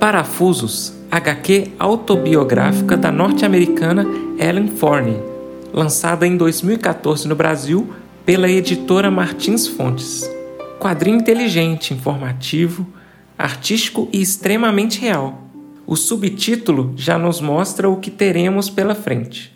Parafusos, 0.00 0.94
HQ 1.10 1.72
autobiográfica 1.78 2.96
da 2.96 3.12
norte-americana 3.12 4.06
Ellen 4.38 4.68
Forney, 4.68 5.22
lançada 5.74 6.26
em 6.26 6.38
2014 6.38 7.28
no 7.28 7.36
Brasil 7.36 7.92
pela 8.24 8.48
editora 8.48 9.10
Martins 9.10 9.66
Fontes. 9.66 10.26
Quadrinho 10.78 11.18
inteligente, 11.18 11.92
informativo, 11.92 12.86
artístico 13.36 14.08
e 14.10 14.22
extremamente 14.22 14.98
real. 14.98 15.44
O 15.86 15.94
subtítulo 15.94 16.94
já 16.96 17.18
nos 17.18 17.42
mostra 17.42 17.86
o 17.86 17.98
que 17.98 18.10
teremos 18.10 18.70
pela 18.70 18.94
frente: 18.94 19.54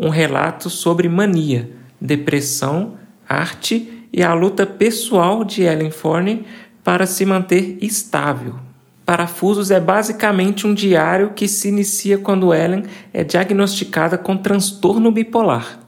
um 0.00 0.08
relato 0.08 0.70
sobre 0.70 1.06
mania, 1.06 1.70
depressão, 2.00 2.94
arte 3.28 4.06
e 4.10 4.22
a 4.22 4.32
luta 4.32 4.64
pessoal 4.64 5.44
de 5.44 5.64
Ellen 5.64 5.90
Forney 5.90 6.46
para 6.82 7.04
se 7.04 7.26
manter 7.26 7.76
estável. 7.82 8.71
Parafusos 9.04 9.70
é 9.70 9.80
basicamente 9.80 10.66
um 10.66 10.72
diário 10.72 11.32
que 11.34 11.48
se 11.48 11.68
inicia 11.68 12.18
quando 12.18 12.54
Ellen 12.54 12.84
é 13.12 13.24
diagnosticada 13.24 14.16
com 14.16 14.36
transtorno 14.36 15.10
bipolar. 15.10 15.80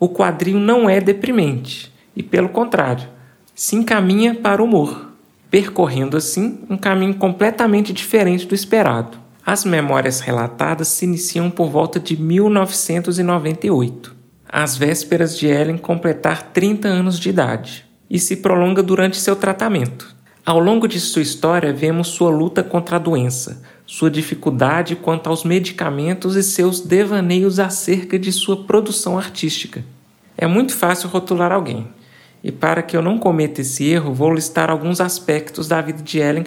O 0.00 0.08
quadrinho 0.08 0.58
não 0.58 0.88
é 0.88 1.00
deprimente 1.00 1.92
e, 2.16 2.22
pelo 2.22 2.48
contrário, 2.48 3.08
se 3.54 3.76
encaminha 3.76 4.34
para 4.34 4.62
o 4.62 4.64
humor, 4.64 5.12
percorrendo 5.50 6.16
assim 6.16 6.60
um 6.68 6.76
caminho 6.76 7.14
completamente 7.14 7.92
diferente 7.92 8.46
do 8.46 8.54
esperado. 8.54 9.18
As 9.46 9.64
memórias 9.64 10.20
relatadas 10.20 10.88
se 10.88 11.04
iniciam 11.04 11.50
por 11.50 11.68
volta 11.68 12.00
de 12.00 12.20
1998, 12.20 14.16
às 14.48 14.74
vésperas 14.76 15.38
de 15.38 15.46
Ellen 15.46 15.76
completar 15.76 16.50
30 16.52 16.88
anos 16.88 17.20
de 17.20 17.28
idade, 17.28 17.84
e 18.08 18.18
se 18.18 18.36
prolonga 18.36 18.82
durante 18.82 19.18
seu 19.18 19.36
tratamento. 19.36 20.13
Ao 20.46 20.58
longo 20.58 20.86
de 20.86 21.00
sua 21.00 21.22
história, 21.22 21.72
vemos 21.72 22.08
sua 22.08 22.28
luta 22.28 22.62
contra 22.62 22.96
a 22.96 22.98
doença, 22.98 23.62
sua 23.86 24.10
dificuldade 24.10 24.94
quanto 24.94 25.30
aos 25.30 25.42
medicamentos 25.42 26.36
e 26.36 26.42
seus 26.42 26.80
devaneios 26.80 27.58
acerca 27.58 28.18
de 28.18 28.30
sua 28.30 28.62
produção 28.64 29.16
artística. 29.16 29.82
É 30.36 30.46
muito 30.46 30.76
fácil 30.76 31.08
rotular 31.08 31.50
alguém, 31.50 31.88
e 32.42 32.52
para 32.52 32.82
que 32.82 32.94
eu 32.94 33.00
não 33.00 33.16
cometa 33.16 33.62
esse 33.62 33.86
erro, 33.86 34.12
vou 34.12 34.34
listar 34.34 34.68
alguns 34.68 35.00
aspectos 35.00 35.66
da 35.66 35.80
vida 35.80 36.02
de 36.02 36.18
Ellen 36.18 36.44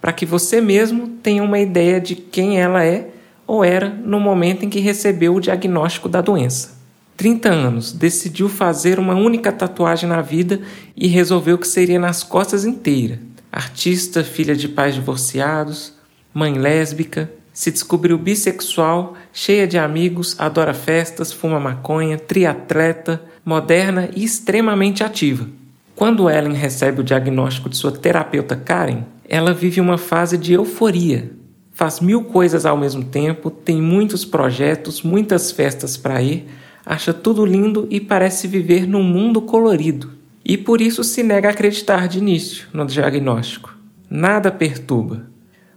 para 0.00 0.12
que 0.12 0.24
você 0.24 0.60
mesmo 0.60 1.08
tenha 1.20 1.42
uma 1.42 1.58
ideia 1.58 2.00
de 2.00 2.14
quem 2.14 2.60
ela 2.60 2.84
é 2.84 3.10
ou 3.48 3.64
era 3.64 3.88
no 3.88 4.20
momento 4.20 4.64
em 4.64 4.70
que 4.70 4.78
recebeu 4.78 5.34
o 5.34 5.40
diagnóstico 5.40 6.08
da 6.08 6.20
doença. 6.20 6.78
30 7.16 7.48
anos, 7.48 7.92
decidiu 7.92 8.48
fazer 8.48 9.00
uma 9.00 9.14
única 9.14 9.50
tatuagem 9.50 10.08
na 10.08 10.22
vida 10.22 10.60
e 10.96 11.08
resolveu 11.08 11.58
que 11.58 11.66
seria 11.66 11.98
nas 11.98 12.22
costas 12.22 12.64
inteira 12.64 13.28
artista, 13.52 14.22
filha 14.22 14.54
de 14.54 14.68
pais 14.68 14.94
divorciados, 14.94 15.92
mãe 16.32 16.54
lésbica, 16.54 17.30
se 17.52 17.70
descobriu 17.70 18.16
bissexual, 18.16 19.14
cheia 19.32 19.66
de 19.66 19.76
amigos, 19.76 20.36
adora 20.38 20.72
festas, 20.72 21.32
fuma 21.32 21.58
maconha, 21.58 22.18
triatleta, 22.18 23.20
moderna 23.44 24.08
e 24.14 24.24
extremamente 24.24 25.02
ativa. 25.02 25.46
Quando 25.96 26.30
Ellen 26.30 26.54
recebe 26.54 27.00
o 27.00 27.04
diagnóstico 27.04 27.68
de 27.68 27.76
sua 27.76 27.92
terapeuta 27.92 28.56
Karen, 28.56 29.04
ela 29.28 29.52
vive 29.52 29.80
uma 29.80 29.98
fase 29.98 30.38
de 30.38 30.54
euforia. 30.54 31.30
Faz 31.72 32.00
mil 32.00 32.24
coisas 32.24 32.64
ao 32.64 32.76
mesmo 32.76 33.04
tempo, 33.04 33.50
tem 33.50 33.82
muitos 33.82 34.24
projetos, 34.24 35.02
muitas 35.02 35.50
festas 35.50 35.96
para 35.96 36.22
ir, 36.22 36.46
acha 36.86 37.12
tudo 37.12 37.44
lindo 37.44 37.86
e 37.90 38.00
parece 38.00 38.46
viver 38.46 38.86
num 38.86 39.02
mundo 39.02 39.42
colorido 39.42 40.19
e 40.44 40.56
por 40.56 40.80
isso 40.80 41.04
se 41.04 41.22
nega 41.22 41.48
a 41.48 41.52
acreditar 41.52 42.08
de 42.08 42.18
início 42.18 42.66
no 42.72 42.86
diagnóstico. 42.86 43.74
Nada 44.08 44.50
perturba, 44.50 45.26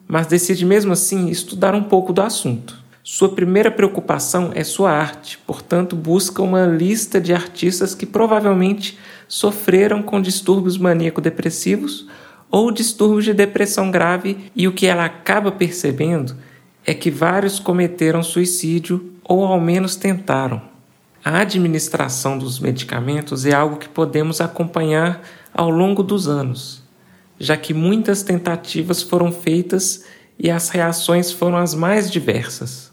mas 0.08 0.28
decide 0.28 0.66
mesmo 0.66 0.94
assim 0.94 1.30
estudar 1.30 1.76
um 1.76 1.84
pouco 1.84 2.12
do 2.12 2.22
assunto. 2.22 2.82
Sua 3.04 3.30
primeira 3.30 3.70
preocupação 3.70 4.52
é 4.56 4.64
sua 4.64 4.92
arte, 4.92 5.38
portanto, 5.46 5.96
busca 5.96 6.42
uma 6.42 6.66
lista 6.66 7.20
de 7.20 7.34
artistas 7.34 7.94
que 7.94 8.06
provavelmente 8.06 8.98
sofreram 9.28 10.02
com 10.02 10.22
distúrbios 10.22 10.78
maníaco-depressivos 10.78 12.08
ou 12.50 12.72
distúrbios 12.72 13.26
de 13.26 13.34
depressão 13.34 13.92
grave, 13.92 14.52
e 14.56 14.68
o 14.68 14.72
que 14.72 14.86
ela 14.86 15.04
acaba 15.04 15.52
percebendo 15.52 16.36
é 16.86 16.94
que 16.94 17.10
vários 17.10 17.60
cometeram 17.60 18.22
suicídio 18.22 19.12
ou 19.24 19.44
ao 19.44 19.60
menos 19.60 19.96
tentaram. 19.96 20.73
A 21.26 21.40
administração 21.40 22.38
dos 22.38 22.60
medicamentos 22.60 23.46
é 23.46 23.54
algo 23.54 23.78
que 23.78 23.88
podemos 23.88 24.42
acompanhar 24.42 25.22
ao 25.54 25.70
longo 25.70 26.04
dos 26.04 26.28
anos, 26.28 26.84
já 27.40 27.56
que 27.56 27.74
muitas 27.74 28.24
tentativas 28.24 29.02
foram 29.02 29.32
feitas 29.32 30.04
e 30.38 30.52
as 30.52 30.68
reações 30.68 31.32
foram 31.32 31.56
as 31.56 31.74
mais 31.74 32.12
diversas. 32.12 32.92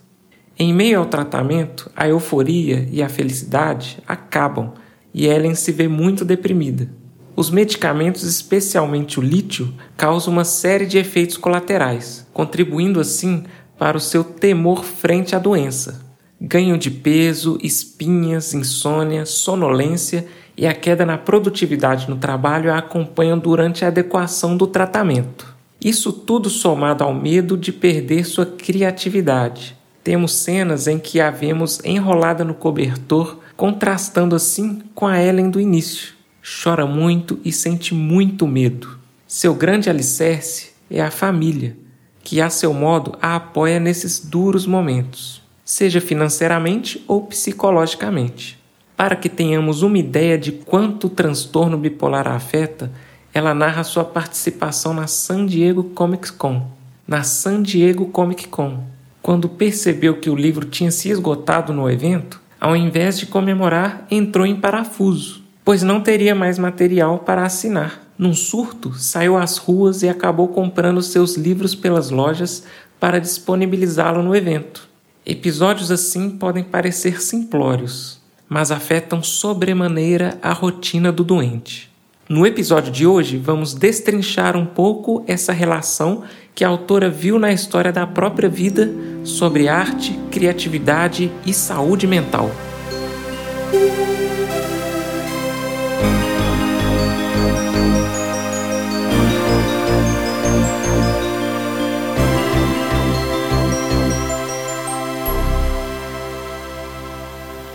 Em 0.56 0.72
meio 0.72 1.00
ao 1.00 1.06
tratamento, 1.06 1.90
a 1.96 2.06
euforia 2.06 2.86
e 2.92 3.02
a 3.02 3.08
felicidade 3.08 3.98
acabam 4.06 4.74
e 5.12 5.26
Ellen 5.26 5.56
se 5.56 5.72
vê 5.72 5.88
muito 5.88 6.24
deprimida. 6.24 6.88
Os 7.34 7.50
medicamentos, 7.50 8.22
especialmente 8.22 9.18
o 9.18 9.22
lítio, 9.22 9.74
causam 9.96 10.32
uma 10.32 10.44
série 10.44 10.86
de 10.86 10.98
efeitos 10.98 11.36
colaterais, 11.36 12.28
contribuindo 12.32 13.00
assim 13.00 13.42
para 13.76 13.96
o 13.96 14.00
seu 14.00 14.22
temor 14.22 14.84
frente 14.84 15.34
à 15.34 15.38
doença, 15.40 16.09
ganho 16.40 16.78
de 16.78 16.90
peso, 16.90 17.58
espinhas, 17.62 18.54
insônia, 18.54 19.26
sonolência 19.26 20.26
e 20.56 20.66
a 20.66 20.72
queda 20.72 21.04
na 21.04 21.18
produtividade 21.18 22.08
no 22.08 22.16
trabalho 22.16 22.72
a 22.72 22.78
acompanham 22.78 23.38
durante 23.38 23.84
a 23.84 23.88
adequação 23.88 24.56
do 24.56 24.66
tratamento. 24.66 25.54
Isso 25.82 26.12
tudo 26.12 26.48
somado 26.48 27.04
ao 27.04 27.12
medo 27.12 27.56
de 27.56 27.72
perder 27.72 28.24
sua 28.24 28.46
criatividade. 28.46 29.76
Temos 30.02 30.34
cenas 30.34 30.86
em 30.86 30.98
que 30.98 31.20
a 31.20 31.30
vemos 31.30 31.80
enrolada 31.84 32.42
no 32.42 32.54
cobertor, 32.54 33.38
contrastando 33.56 34.34
assim 34.34 34.82
com 34.94 35.06
a 35.06 35.22
Ellen 35.22 35.50
do 35.50 35.60
início. 35.60 36.14
Chora 36.42 36.86
muito 36.86 37.38
e 37.44 37.52
sente 37.52 37.94
muito 37.94 38.46
medo. 38.46 38.98
Seu 39.26 39.54
grande 39.54 39.90
alicerce 39.90 40.70
é 40.90 41.02
a 41.02 41.10
família, 41.10 41.76
que 42.24 42.40
a 42.40 42.48
seu 42.48 42.72
modo 42.72 43.16
a 43.20 43.36
apoia 43.36 43.78
nesses 43.78 44.18
duros 44.18 44.66
momentos 44.66 45.39
seja 45.70 46.00
financeiramente 46.00 47.00
ou 47.06 47.22
psicologicamente. 47.22 48.58
Para 48.96 49.14
que 49.14 49.28
tenhamos 49.28 49.82
uma 49.82 49.98
ideia 49.98 50.36
de 50.36 50.50
quanto 50.50 51.06
o 51.06 51.10
transtorno 51.10 51.78
bipolar 51.78 52.26
a 52.26 52.34
afeta, 52.34 52.90
ela 53.32 53.54
narra 53.54 53.84
sua 53.84 54.02
participação 54.04 54.92
na 54.92 55.06
San 55.06 55.46
Diego 55.46 55.84
Comic 55.84 56.32
Con. 56.32 56.66
Na 57.06 57.22
San 57.22 57.62
Diego 57.62 58.06
Comic 58.06 58.48
Con, 58.48 58.80
quando 59.22 59.48
percebeu 59.48 60.16
que 60.16 60.28
o 60.28 60.34
livro 60.34 60.66
tinha 60.66 60.90
se 60.90 61.08
esgotado 61.08 61.72
no 61.72 61.88
evento, 61.88 62.40
ao 62.60 62.74
invés 62.74 63.16
de 63.16 63.26
comemorar, 63.26 64.08
entrou 64.10 64.44
em 64.44 64.56
parafuso, 64.56 65.40
pois 65.64 65.84
não 65.84 66.00
teria 66.00 66.34
mais 66.34 66.58
material 66.58 67.20
para 67.20 67.44
assinar. 67.44 68.00
Num 68.18 68.34
surto, 68.34 68.92
saiu 68.94 69.36
às 69.36 69.56
ruas 69.56 70.02
e 70.02 70.08
acabou 70.08 70.48
comprando 70.48 71.00
seus 71.00 71.36
livros 71.36 71.76
pelas 71.76 72.10
lojas 72.10 72.64
para 72.98 73.20
disponibilizá-lo 73.20 74.20
no 74.20 74.34
evento. 74.34 74.89
Episódios 75.24 75.90
assim 75.90 76.30
podem 76.30 76.64
parecer 76.64 77.20
simplórios, 77.20 78.18
mas 78.48 78.70
afetam 78.70 79.22
sobremaneira 79.22 80.38
a 80.42 80.52
rotina 80.52 81.12
do 81.12 81.22
doente. 81.22 81.90
No 82.28 82.46
episódio 82.46 82.90
de 82.90 83.06
hoje, 83.06 83.36
vamos 83.36 83.74
destrinchar 83.74 84.56
um 84.56 84.64
pouco 84.64 85.22
essa 85.26 85.52
relação 85.52 86.22
que 86.54 86.64
a 86.64 86.68
autora 86.68 87.10
viu 87.10 87.38
na 87.38 87.52
história 87.52 87.92
da 87.92 88.06
própria 88.06 88.48
vida 88.48 88.90
sobre 89.24 89.68
arte, 89.68 90.18
criatividade 90.30 91.30
e 91.44 91.52
saúde 91.52 92.06
mental. 92.06 92.50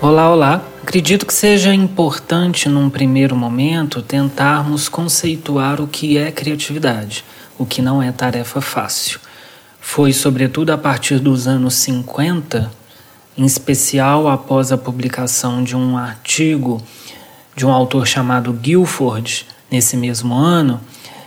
Olá, 0.08 0.30
olá. 0.30 0.64
Acredito 0.84 1.26
que 1.26 1.34
seja 1.34 1.74
importante, 1.74 2.70
num 2.70 2.92
primeiro 2.92 3.36
momento, 3.36 4.04
tentarmos 4.04 4.88
conceituar 4.88 5.82
o 5.82 5.88
que 5.88 6.16
é 6.16 6.32
criatividade, 6.32 7.26
o 7.58 7.66
que 7.66 7.82
não 7.82 8.04
é 8.04 8.12
tarefa 8.12 8.62
fácil. 8.62 9.20
Foi, 9.82 10.14
sobretudo, 10.14 10.70
a 10.70 10.78
partir 10.78 11.18
dos 11.18 11.48
anos 11.48 11.74
50, 11.74 12.72
em 13.36 13.46
especial 13.46 14.28
após 14.28 14.72
a 14.72 14.78
publicação 14.78 15.64
de 15.64 15.76
um 15.76 15.98
artigo 15.98 16.80
de 17.56 17.66
um 17.66 17.72
autor 17.72 18.06
chamado 18.06 18.54
Guilford, 18.54 19.48
nesse 19.72 19.98
mesmo 19.98 20.36
ano, 20.36 20.80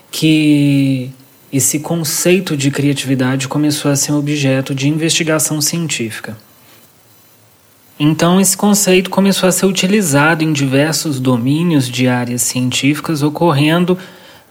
que 0.08 1.10
esse 1.52 1.80
conceito 1.80 2.56
de 2.56 2.70
criatividade 2.70 3.48
começou 3.48 3.90
a 3.90 3.96
ser 3.96 4.12
objeto 4.12 4.72
de 4.72 4.88
investigação 4.88 5.60
científica. 5.60 6.36
Então, 8.00 8.40
esse 8.40 8.56
conceito 8.56 9.10
começou 9.10 9.48
a 9.48 9.52
ser 9.52 9.66
utilizado 9.66 10.44
em 10.44 10.52
diversos 10.52 11.18
domínios 11.18 11.88
de 11.88 12.06
áreas 12.06 12.42
científicas, 12.42 13.22
ocorrendo 13.22 13.98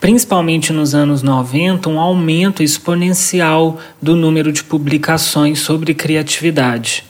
principalmente 0.02 0.74
nos 0.74 0.94
anos 0.94 1.24
90, 1.24 1.90
um 1.90 2.00
aumento 2.00 2.62
exponencial 2.62 3.80
do 4.02 4.16
número 4.16 4.52
de 4.52 4.64
publicações 4.64 5.60
sobre 5.60 5.94
criatividade. 5.94 7.04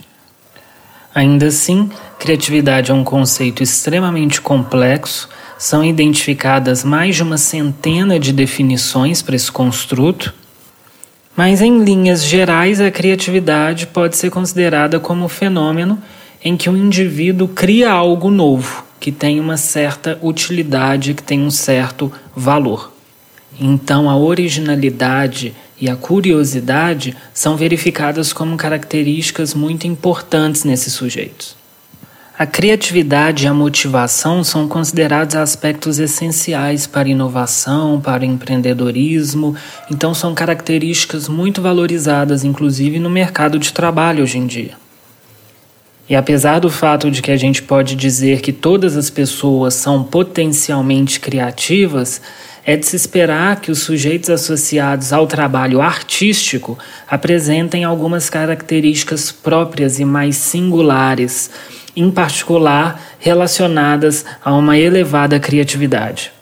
Ainda 1.13 1.47
assim, 1.47 1.89
criatividade 2.19 2.91
é 2.91 2.93
um 2.93 3.03
conceito 3.03 3.63
extremamente 3.63 4.39
complexo, 4.39 5.27
são 5.57 5.83
identificadas 5.83 6.83
mais 6.83 7.15
de 7.15 7.23
uma 7.23 7.37
centena 7.37 8.19
de 8.19 8.31
definições 8.31 9.23
para 9.23 9.35
esse 9.35 9.51
construto, 9.51 10.33
mas 11.35 11.61
em 11.61 11.83
linhas 11.83 12.23
gerais, 12.23 12.79
a 12.79 12.91
criatividade 12.91 13.87
pode 13.87 14.15
ser 14.15 14.29
considerada 14.29 14.99
como 14.99 15.25
um 15.25 15.29
fenômeno 15.29 16.01
em 16.47 16.55
que 16.55 16.69
um 16.69 16.77
indivíduo 16.77 17.49
cria 17.49 17.91
algo 17.91 18.31
novo, 18.31 18.85
que 19.01 19.11
tem 19.11 19.37
uma 19.37 19.57
certa 19.57 20.17
utilidade, 20.21 21.13
que 21.13 21.21
tem 21.21 21.41
um 21.41 21.51
certo 21.51 22.09
valor. 22.33 22.93
Então, 23.59 24.09
a 24.09 24.15
originalidade 24.15 25.53
e 25.77 25.89
a 25.89 25.97
curiosidade 25.97 27.13
são 27.33 27.57
verificadas 27.57 28.31
como 28.31 28.55
características 28.55 29.53
muito 29.53 29.87
importantes 29.87 30.63
nesses 30.63 30.93
sujeitos. 30.93 31.53
A 32.39 32.45
criatividade 32.45 33.43
e 33.43 33.47
a 33.49 33.53
motivação 33.53 34.41
são 34.41 34.69
considerados 34.69 35.35
aspectos 35.35 35.99
essenciais 35.99 36.87
para 36.87 37.09
inovação, 37.09 37.99
para 37.99 38.21
o 38.21 38.25
empreendedorismo, 38.25 39.53
então 39.91 40.13
são 40.13 40.33
características 40.33 41.27
muito 41.27 41.61
valorizadas, 41.61 42.45
inclusive 42.45 42.99
no 42.99 43.09
mercado 43.09 43.59
de 43.59 43.73
trabalho 43.73 44.23
hoje 44.23 44.37
em 44.37 44.47
dia. 44.47 44.86
E 46.09 46.15
apesar 46.15 46.59
do 46.59 46.69
fato 46.69 47.11
de 47.11 47.21
que 47.21 47.31
a 47.31 47.37
gente 47.37 47.61
pode 47.61 47.95
dizer 47.95 48.39
que 48.39 48.53
todas 48.53 48.95
as 48.95 49.09
pessoas 49.09 49.73
são 49.73 50.03
potencialmente 50.03 51.19
criativas, 51.19 52.21
é 52.65 52.75
de 52.75 52.85
se 52.85 52.95
esperar 52.95 53.59
que 53.61 53.71
os 53.71 53.79
sujeitos 53.79 54.29
associados 54.29 55.11
ao 55.11 55.27
trabalho 55.27 55.81
artístico 55.81 56.77
apresentem 57.09 57.83
algumas 57.83 58.29
características 58.29 59.31
próprias 59.31 59.99
e 59.99 60.05
mais 60.05 60.35
singulares, 60.37 61.49
em 61.95 62.11
particular 62.11 63.01
relacionadas 63.19 64.25
a 64.43 64.53
uma 64.53 64.77
elevada 64.77 65.39
criatividade. 65.39 66.36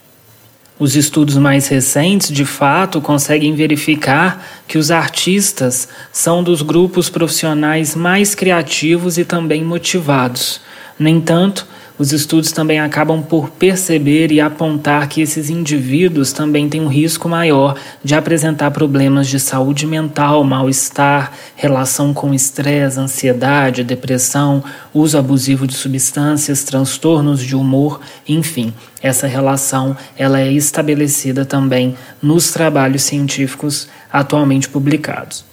Os 0.77 0.93
estudos 0.97 1.37
mais 1.37 1.69
recentes, 1.69 2.29
de 2.29 2.43
fato, 2.43 2.99
conseguem 2.99 3.55
verificar 3.55 4.45
que 4.67 4.77
os 4.77 4.91
artistas 4.91 5.87
são 6.11 6.43
dos 6.43 6.61
grupos 6.61 7.09
profissionais 7.09 7.95
mais 7.95 8.35
criativos 8.35 9.17
e 9.17 9.23
também 9.23 9.63
motivados. 9.63 10.59
No 10.99 11.07
entanto, 11.07 11.65
os 11.97 12.11
estudos 12.11 12.51
também 12.51 12.79
acabam 12.79 13.23
por 13.23 13.49
perceber 13.51 14.29
e 14.29 14.41
apontar 14.41 15.07
que 15.07 15.21
esses 15.21 15.49
indivíduos 15.49 16.33
também 16.33 16.67
têm 16.67 16.81
um 16.81 16.89
risco 16.89 17.29
maior 17.29 17.77
de 18.03 18.13
apresentar 18.13 18.71
problemas 18.71 19.27
de 19.27 19.39
saúde 19.39 19.87
mental, 19.87 20.43
mal-estar, 20.43 21.31
relação 21.55 22.13
com 22.13 22.33
estresse, 22.33 22.99
ansiedade, 22.99 23.81
depressão, 23.81 24.61
uso 24.93 25.17
abusivo 25.17 25.65
de 25.65 25.73
substâncias, 25.73 26.65
transtornos 26.65 27.41
de 27.41 27.55
humor, 27.55 28.01
enfim. 28.27 28.73
Essa 29.01 29.25
relação 29.25 29.95
ela 30.17 30.41
é 30.41 30.51
estabelecida 30.51 31.45
também 31.45 31.95
nos 32.21 32.51
trabalhos 32.51 33.03
científicos 33.03 33.87
atualmente 34.11 34.67
publicados. 34.67 35.45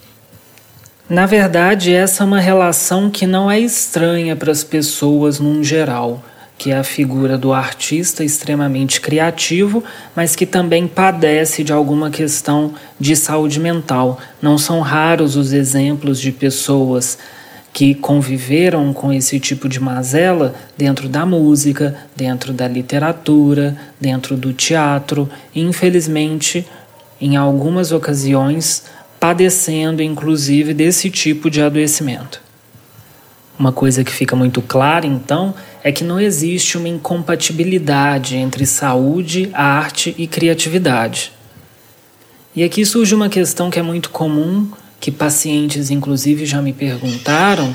Na 1.09 1.25
verdade, 1.25 1.93
essa 1.93 2.23
é 2.23 2.25
uma 2.25 2.39
relação 2.39 3.09
que 3.09 3.25
não 3.25 3.49
é 3.49 3.59
estranha 3.59 4.35
para 4.35 4.51
as 4.51 4.63
pessoas 4.63 5.39
num 5.39 5.63
geral 5.63 6.21
que 6.57 6.71
é 6.71 6.77
a 6.77 6.83
figura 6.83 7.37
do 7.37 7.51
artista 7.51 8.23
extremamente 8.23 9.01
criativo, 9.01 9.83
mas 10.15 10.35
que 10.35 10.45
também 10.45 10.87
padece 10.87 11.63
de 11.63 11.73
alguma 11.73 12.09
questão 12.09 12.73
de 12.99 13.15
saúde 13.15 13.59
mental. 13.59 14.19
Não 14.41 14.57
são 14.57 14.79
raros 14.79 15.35
os 15.35 15.51
exemplos 15.51 16.19
de 16.19 16.31
pessoas 16.31 17.17
que 17.73 17.95
conviveram 17.95 18.93
com 18.93 19.11
esse 19.11 19.39
tipo 19.39 19.67
de 19.67 19.79
mazela 19.79 20.53
dentro 20.77 21.09
da 21.09 21.25
música, 21.25 21.95
dentro 22.15 22.53
da 22.53 22.67
literatura, 22.67 23.75
dentro 23.99 24.37
do 24.37 24.53
teatro, 24.53 25.27
e 25.55 25.61
infelizmente, 25.61 26.67
em 27.19 27.35
algumas 27.35 27.91
ocasiões, 27.91 28.83
padecendo 29.19 30.03
inclusive 30.03 30.73
desse 30.73 31.09
tipo 31.09 31.49
de 31.49 31.61
adoecimento. 31.61 32.41
Uma 33.57 33.71
coisa 33.71 34.03
que 34.03 34.11
fica 34.11 34.35
muito 34.35 34.61
clara, 34.61 35.07
então, 35.07 35.55
é 35.83 35.91
que 35.91 36.03
não 36.03 36.19
existe 36.19 36.77
uma 36.77 36.87
incompatibilidade 36.87 38.37
entre 38.37 38.65
saúde, 38.65 39.49
arte 39.53 40.15
e 40.17 40.25
criatividade. 40.25 41.31
E 42.55 42.63
aqui 42.63 42.85
surge 42.85 43.13
uma 43.13 43.27
questão 43.27 43.69
que 43.69 43.79
é 43.79 43.81
muito 43.81 44.09
comum, 44.09 44.71
que 44.99 45.11
pacientes, 45.11 45.91
inclusive, 45.91 46.45
já 46.45 46.61
me 46.61 46.71
perguntaram, 46.71 47.73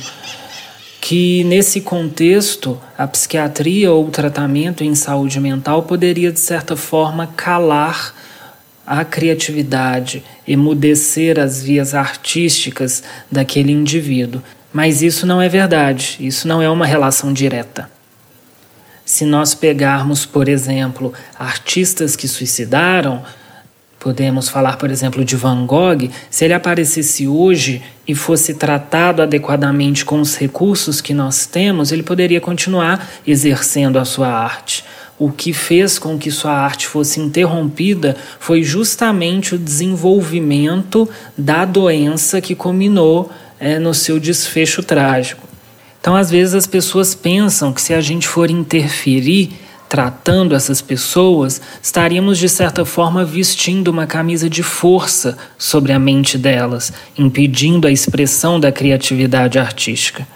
que 1.01 1.45
nesse 1.45 1.83
contexto 1.83 2.81
a 2.97 3.07
psiquiatria 3.07 3.93
ou 3.93 4.07
o 4.07 4.11
tratamento 4.11 4.83
em 4.83 4.95
saúde 4.95 5.39
mental 5.39 5.83
poderia, 5.83 6.33
de 6.33 6.41
certa 6.41 6.77
forma, 6.77 7.27
calar 7.37 8.15
a 8.87 9.05
criatividade, 9.05 10.25
emudecer 10.47 11.39
as 11.39 11.63
vias 11.63 11.93
artísticas 11.93 13.03
daquele 13.31 13.73
indivíduo. 13.73 14.43
Mas 14.73 15.03
isso 15.03 15.27
não 15.27 15.43
é 15.43 15.49
verdade, 15.49 16.17
isso 16.21 16.49
não 16.49 16.63
é 16.63 16.71
uma 16.71 16.87
relação 16.87 17.33
direta. 17.33 17.98
Se 19.09 19.25
nós 19.25 19.55
pegarmos, 19.55 20.27
por 20.27 20.51
exemplo, 20.51 21.15
artistas 21.39 22.15
que 22.15 22.29
suicidaram, 22.29 23.23
podemos 23.99 24.51
falar, 24.51 24.77
por 24.77 24.91
exemplo, 24.91 25.25
de 25.25 25.35
Van 25.35 25.65
Gogh, 25.65 26.11
se 26.29 26.45
ele 26.45 26.53
aparecesse 26.53 27.27
hoje 27.27 27.83
e 28.07 28.15
fosse 28.15 28.53
tratado 28.53 29.23
adequadamente 29.23 30.05
com 30.05 30.21
os 30.21 30.37
recursos 30.37 31.01
que 31.01 31.15
nós 31.15 31.47
temos, 31.47 31.91
ele 31.91 32.03
poderia 32.03 32.39
continuar 32.39 33.09
exercendo 33.27 33.99
a 33.99 34.05
sua 34.05 34.29
arte. 34.29 34.85
O 35.19 35.33
que 35.33 35.55
fez 35.55 35.99
com 35.99 36.19
que 36.19 36.31
sua 36.31 36.53
arte 36.53 36.87
fosse 36.87 37.19
interrompida 37.19 38.15
foi 38.39 38.63
justamente 38.63 39.55
o 39.55 39.59
desenvolvimento 39.59 41.09
da 41.37 41.65
doença 41.65 42.43
que 42.43 42.55
culminou 42.55 43.33
é, 43.59 43.79
no 43.79 43.95
seu 43.95 44.21
desfecho 44.21 44.83
trágico. 44.83 45.48
Então, 46.09 46.17
às 46.17 46.31
vezes, 46.31 46.55
as 46.55 46.67
pessoas 46.67 47.15
pensam 47.15 47.71
que 47.71 47.83
se 47.83 47.93
a 47.93 48.01
gente 48.01 48.27
for 48.27 48.51
interferir 48.51 49.51
tratando 49.91 50.55
essas 50.55 50.81
pessoas, 50.81 51.61
estaríamos 51.83 52.39
de 52.39 52.49
certa 52.49 52.83
forma 52.83 53.27
vestindo 53.27 53.89
uma 53.89 54.07
camisa 54.07 54.49
de 54.49 54.63
força 54.63 55.37
sobre 55.59 55.93
a 55.93 55.99
mente 55.99 56.39
delas, 56.39 56.95
impedindo 57.19 57.87
a 57.87 57.93
expressão 57.93 58.59
da 58.59 58.73
criatividade 58.73 59.59
artística. 59.59 60.27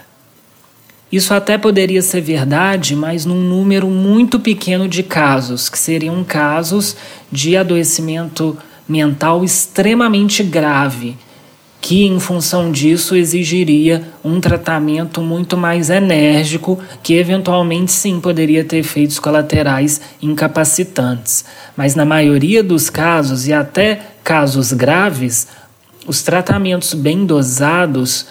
Isso 1.10 1.32
até 1.32 1.56
poderia 1.56 2.02
ser 2.02 2.20
verdade, 2.20 2.94
mas 2.94 3.24
num 3.24 3.40
número 3.40 3.88
muito 3.88 4.38
pequeno 4.38 4.86
de 4.86 5.02
casos, 5.02 5.70
que 5.70 5.78
seriam 5.78 6.22
casos 6.22 6.98
de 7.32 7.56
adoecimento 7.56 8.58
mental 8.86 9.42
extremamente 9.42 10.42
grave 10.42 11.16
que, 11.82 12.06
em 12.06 12.20
função 12.20 12.70
disso, 12.70 13.16
exigiria 13.16 14.04
um 14.24 14.40
tratamento 14.40 15.20
muito 15.20 15.56
mais 15.56 15.90
enérgico, 15.90 16.78
que 17.02 17.14
eventualmente 17.14 17.90
sim 17.90 18.20
poderia 18.20 18.62
ter 18.64 18.78
efeitos 18.78 19.18
colaterais 19.18 20.00
incapacitantes. 20.22 21.44
Mas, 21.76 21.96
na 21.96 22.04
maioria 22.04 22.62
dos 22.62 22.88
casos, 22.88 23.48
e 23.48 23.52
até 23.52 24.00
casos 24.22 24.72
graves, 24.72 25.48
os 26.06 26.22
tratamentos 26.22 26.94
bem 26.94 27.26
dosados 27.26 28.28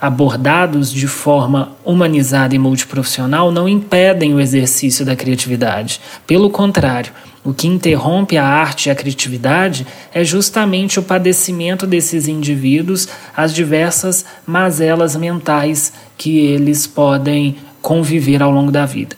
abordados 0.00 0.92
de 0.92 1.08
forma 1.08 1.72
humanizada 1.84 2.54
e 2.54 2.58
multiprofissional 2.58 3.50
não 3.50 3.68
impedem 3.68 4.32
o 4.32 4.40
exercício 4.40 5.04
da 5.04 5.16
criatividade. 5.16 6.00
Pelo 6.24 6.48
contrário, 6.48 7.12
o 7.42 7.54
que 7.54 7.66
interrompe 7.66 8.36
a 8.36 8.44
arte 8.46 8.88
e 8.88 8.90
a 8.90 8.94
criatividade 8.94 9.86
é 10.12 10.22
justamente 10.22 10.98
o 10.98 11.02
padecimento 11.02 11.86
desses 11.86 12.28
indivíduos, 12.28 13.08
as 13.34 13.54
diversas 13.54 14.26
mazelas 14.46 15.16
mentais 15.16 15.92
que 16.18 16.38
eles 16.38 16.86
podem 16.86 17.56
conviver 17.80 18.42
ao 18.42 18.50
longo 18.50 18.70
da 18.70 18.84
vida. 18.84 19.16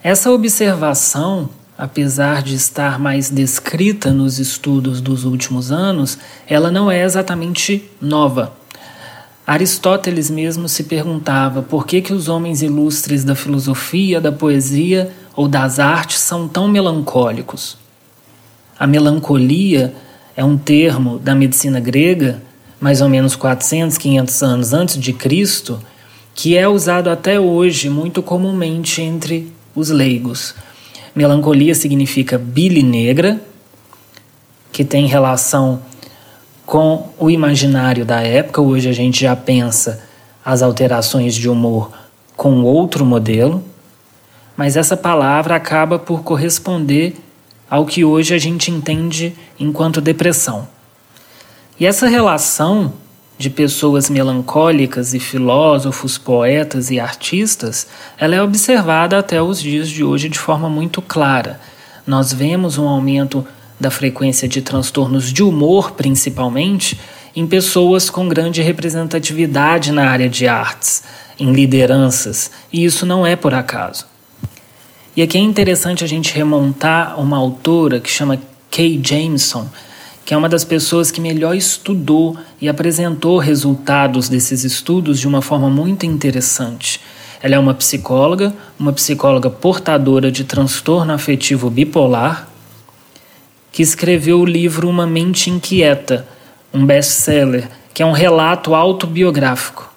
Essa 0.00 0.30
observação, 0.30 1.50
apesar 1.76 2.40
de 2.40 2.54
estar 2.54 3.00
mais 3.00 3.30
descrita 3.30 4.12
nos 4.12 4.38
estudos 4.38 5.00
dos 5.00 5.24
últimos 5.24 5.72
anos, 5.72 6.18
ela 6.46 6.70
não 6.70 6.88
é 6.88 7.02
exatamente 7.02 7.84
nova. 8.00 8.52
Aristóteles 9.44 10.30
mesmo 10.30 10.68
se 10.68 10.84
perguntava 10.84 11.62
por 11.62 11.84
que, 11.84 12.00
que 12.00 12.12
os 12.12 12.28
homens 12.28 12.62
ilustres 12.62 13.24
da 13.24 13.34
filosofia, 13.34 14.20
da 14.20 14.30
poesia 14.30 15.10
ou 15.38 15.46
das 15.46 15.78
artes 15.78 16.18
são 16.18 16.48
tão 16.48 16.66
melancólicos. 16.66 17.78
A 18.76 18.88
melancolia 18.88 19.94
é 20.36 20.44
um 20.44 20.58
termo 20.58 21.16
da 21.16 21.32
medicina 21.32 21.78
grega, 21.78 22.42
mais 22.80 23.00
ou 23.00 23.08
menos 23.08 23.36
400, 23.36 23.96
500 23.98 24.42
anos 24.42 24.72
antes 24.72 24.98
de 24.98 25.12
Cristo, 25.12 25.78
que 26.34 26.58
é 26.58 26.66
usado 26.66 27.08
até 27.08 27.38
hoje 27.38 27.88
muito 27.88 28.20
comumente 28.20 29.00
entre 29.00 29.52
os 29.76 29.90
leigos. 29.90 30.56
Melancolia 31.14 31.72
significa 31.76 32.36
bile 32.36 32.82
negra, 32.82 33.40
que 34.72 34.84
tem 34.84 35.06
relação 35.06 35.80
com 36.66 37.10
o 37.16 37.30
imaginário 37.30 38.04
da 38.04 38.22
época. 38.22 38.60
Hoje 38.60 38.88
a 38.88 38.92
gente 38.92 39.20
já 39.20 39.36
pensa 39.36 40.02
as 40.44 40.62
alterações 40.62 41.36
de 41.36 41.48
humor 41.48 41.92
com 42.36 42.64
outro 42.64 43.06
modelo, 43.06 43.67
mas 44.58 44.76
essa 44.76 44.96
palavra 44.96 45.54
acaba 45.54 46.00
por 46.00 46.24
corresponder 46.24 47.14
ao 47.70 47.86
que 47.86 48.04
hoje 48.04 48.34
a 48.34 48.38
gente 48.38 48.72
entende 48.72 49.32
enquanto 49.56 50.00
depressão. 50.00 50.66
E 51.78 51.86
essa 51.86 52.08
relação 52.08 52.92
de 53.38 53.50
pessoas 53.50 54.10
melancólicas 54.10 55.14
e 55.14 55.20
filósofos, 55.20 56.18
poetas 56.18 56.90
e 56.90 56.98
artistas, 56.98 57.86
ela 58.18 58.34
é 58.34 58.42
observada 58.42 59.16
até 59.16 59.40
os 59.40 59.60
dias 59.60 59.88
de 59.88 60.02
hoje 60.02 60.28
de 60.28 60.40
forma 60.40 60.68
muito 60.68 61.00
clara. 61.00 61.60
Nós 62.04 62.32
vemos 62.32 62.78
um 62.78 62.88
aumento 62.88 63.46
da 63.78 63.92
frequência 63.92 64.48
de 64.48 64.60
transtornos 64.60 65.32
de 65.32 65.40
humor, 65.40 65.92
principalmente, 65.92 66.98
em 67.36 67.46
pessoas 67.46 68.10
com 68.10 68.28
grande 68.28 68.60
representatividade 68.60 69.92
na 69.92 70.10
área 70.10 70.28
de 70.28 70.48
artes, 70.48 71.04
em 71.38 71.52
lideranças, 71.52 72.50
e 72.72 72.84
isso 72.84 73.06
não 73.06 73.24
é 73.24 73.36
por 73.36 73.54
acaso. 73.54 74.17
E 75.18 75.22
aqui 75.22 75.36
é 75.36 75.40
interessante 75.40 76.04
a 76.04 76.06
gente 76.06 76.32
remontar 76.32 77.18
uma 77.18 77.36
autora 77.36 77.98
que 77.98 78.08
chama 78.08 78.40
Kay 78.70 79.00
Jameson, 79.02 79.68
que 80.24 80.32
é 80.32 80.36
uma 80.36 80.48
das 80.48 80.62
pessoas 80.64 81.10
que 81.10 81.20
melhor 81.20 81.56
estudou 81.56 82.38
e 82.60 82.68
apresentou 82.68 83.38
resultados 83.38 84.28
desses 84.28 84.62
estudos 84.62 85.18
de 85.18 85.26
uma 85.26 85.42
forma 85.42 85.68
muito 85.68 86.06
interessante. 86.06 87.00
Ela 87.42 87.56
é 87.56 87.58
uma 87.58 87.74
psicóloga, 87.74 88.54
uma 88.78 88.92
psicóloga 88.92 89.50
portadora 89.50 90.30
de 90.30 90.44
transtorno 90.44 91.12
afetivo 91.12 91.68
bipolar, 91.68 92.48
que 93.72 93.82
escreveu 93.82 94.38
o 94.38 94.46
livro 94.46 94.88
Uma 94.88 95.04
Mente 95.04 95.50
Inquieta, 95.50 96.28
um 96.72 96.86
best-seller, 96.86 97.68
que 97.92 98.04
é 98.04 98.06
um 98.06 98.12
relato 98.12 98.72
autobiográfico. 98.72 99.92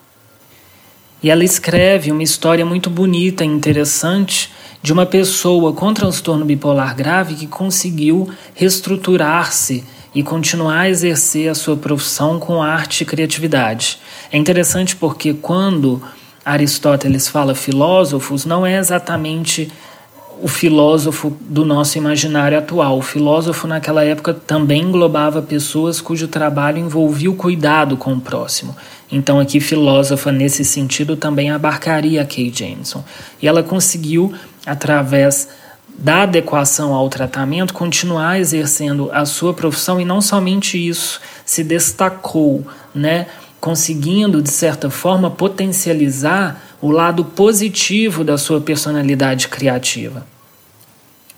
E 1.21 1.29
ela 1.29 1.43
escreve 1.43 2.11
uma 2.11 2.23
história 2.23 2.65
muito 2.65 2.89
bonita 2.89 3.45
e 3.45 3.47
interessante 3.47 4.49
de 4.81 4.91
uma 4.91 5.05
pessoa 5.05 5.73
com 5.73 5.93
transtorno 5.93 6.45
bipolar 6.45 6.95
grave 6.95 7.35
que 7.35 7.47
conseguiu 7.47 8.29
reestruturar-se 8.55 9.83
e 10.13 10.23
continuar 10.23 10.81
a 10.81 10.89
exercer 10.89 11.49
a 11.49 11.55
sua 11.55 11.77
profissão 11.77 12.39
com 12.39 12.61
arte 12.61 13.01
e 13.01 13.05
criatividade. 13.05 13.99
É 14.31 14.37
interessante 14.37 14.95
porque 14.95 15.33
quando 15.33 16.01
Aristóteles 16.43 17.27
fala 17.27 17.53
filósofos, 17.53 18.45
não 18.45 18.65
é 18.65 18.77
exatamente 18.77 19.71
o 20.41 20.47
filósofo 20.47 21.37
do 21.39 21.63
nosso 21.63 21.99
imaginário 21.99 22.57
atual. 22.57 22.97
O 22.97 23.01
filósofo 23.01 23.67
naquela 23.67 24.03
época 24.03 24.33
também 24.33 24.81
englobava 24.81 25.41
pessoas 25.41 26.01
cujo 26.01 26.27
trabalho 26.27 26.79
envolvia 26.79 27.29
o 27.29 27.35
cuidado 27.35 27.95
com 27.95 28.13
o 28.13 28.19
próximo. 28.19 28.75
Então 29.11 29.39
aqui 29.39 29.59
filósofa 29.59 30.31
nesse 30.31 30.65
sentido 30.65 31.15
também 31.15 31.51
abarcaria 31.51 32.23
a 32.23 32.25
Kay 32.25 32.51
Jameson. 32.51 33.03
E 33.39 33.47
ela 33.47 33.61
conseguiu 33.61 34.33
através 34.65 35.49
da 35.87 36.23
adequação 36.23 36.93
ao 36.93 37.09
tratamento, 37.09 37.73
continuar 37.73 38.39
exercendo 38.39 39.09
a 39.11 39.25
sua 39.25 39.53
profissão 39.53 39.99
e 39.99 40.05
não 40.05 40.21
somente 40.21 40.77
isso, 40.77 41.21
se 41.45 41.63
destacou, 41.63 42.65
né? 42.93 43.27
conseguindo, 43.59 44.41
de 44.41 44.49
certa 44.49 44.89
forma, 44.89 45.29
potencializar 45.29 46.59
o 46.81 46.89
lado 46.89 47.23
positivo 47.23 48.23
da 48.23 48.37
sua 48.37 48.59
personalidade 48.59 49.47
criativa 49.47 50.25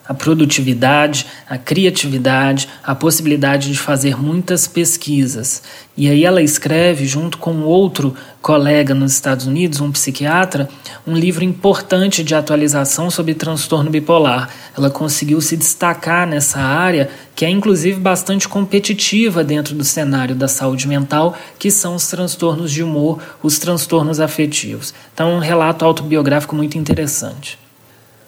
a 0.08 0.14
produtividade, 0.14 1.26
a 1.50 1.58
criatividade, 1.58 2.68
a 2.84 2.94
possibilidade 2.94 3.72
de 3.72 3.78
fazer 3.78 4.20
muitas 4.22 4.68
pesquisas. 4.68 5.64
E 5.96 6.10
aí 6.10 6.26
ela 6.26 6.42
escreve, 6.42 7.06
junto 7.06 7.38
com 7.38 7.62
outro 7.62 8.14
colega 8.42 8.94
nos 8.94 9.14
Estados 9.14 9.46
Unidos, 9.46 9.80
um 9.80 9.92
psiquiatra, 9.92 10.68
um 11.08 11.16
livro 11.16 11.44
importante 11.44 12.24
de 12.24 12.36
atualização 12.36 13.10
sobre 13.10 13.34
transtorno 13.34 13.90
bipolar. 13.90 14.50
Ela 14.78 14.90
conseguiu 14.90 15.40
se 15.40 15.56
destacar 15.56 16.28
nessa 16.28 16.60
área, 16.60 17.10
que 17.36 17.46
é 17.46 17.50
inclusive 17.50 18.00
bastante 18.00 18.50
competitiva 18.50 19.44
dentro 19.44 19.74
do 19.74 19.84
cenário 19.84 20.36
da 20.36 20.48
saúde 20.48 20.88
mental, 20.88 21.38
que 21.58 21.72
são 21.72 21.96
os 21.96 22.08
transtornos 22.08 22.72
de 22.72 22.84
humor, 22.84 23.20
os 23.42 23.58
transtornos 23.58 24.20
afetivos. 24.20 24.94
Então, 25.14 25.36
um 25.36 25.40
relato 25.40 25.86
autobiográfico 25.86 26.56
muito 26.56 26.78
interessante. 26.78 27.63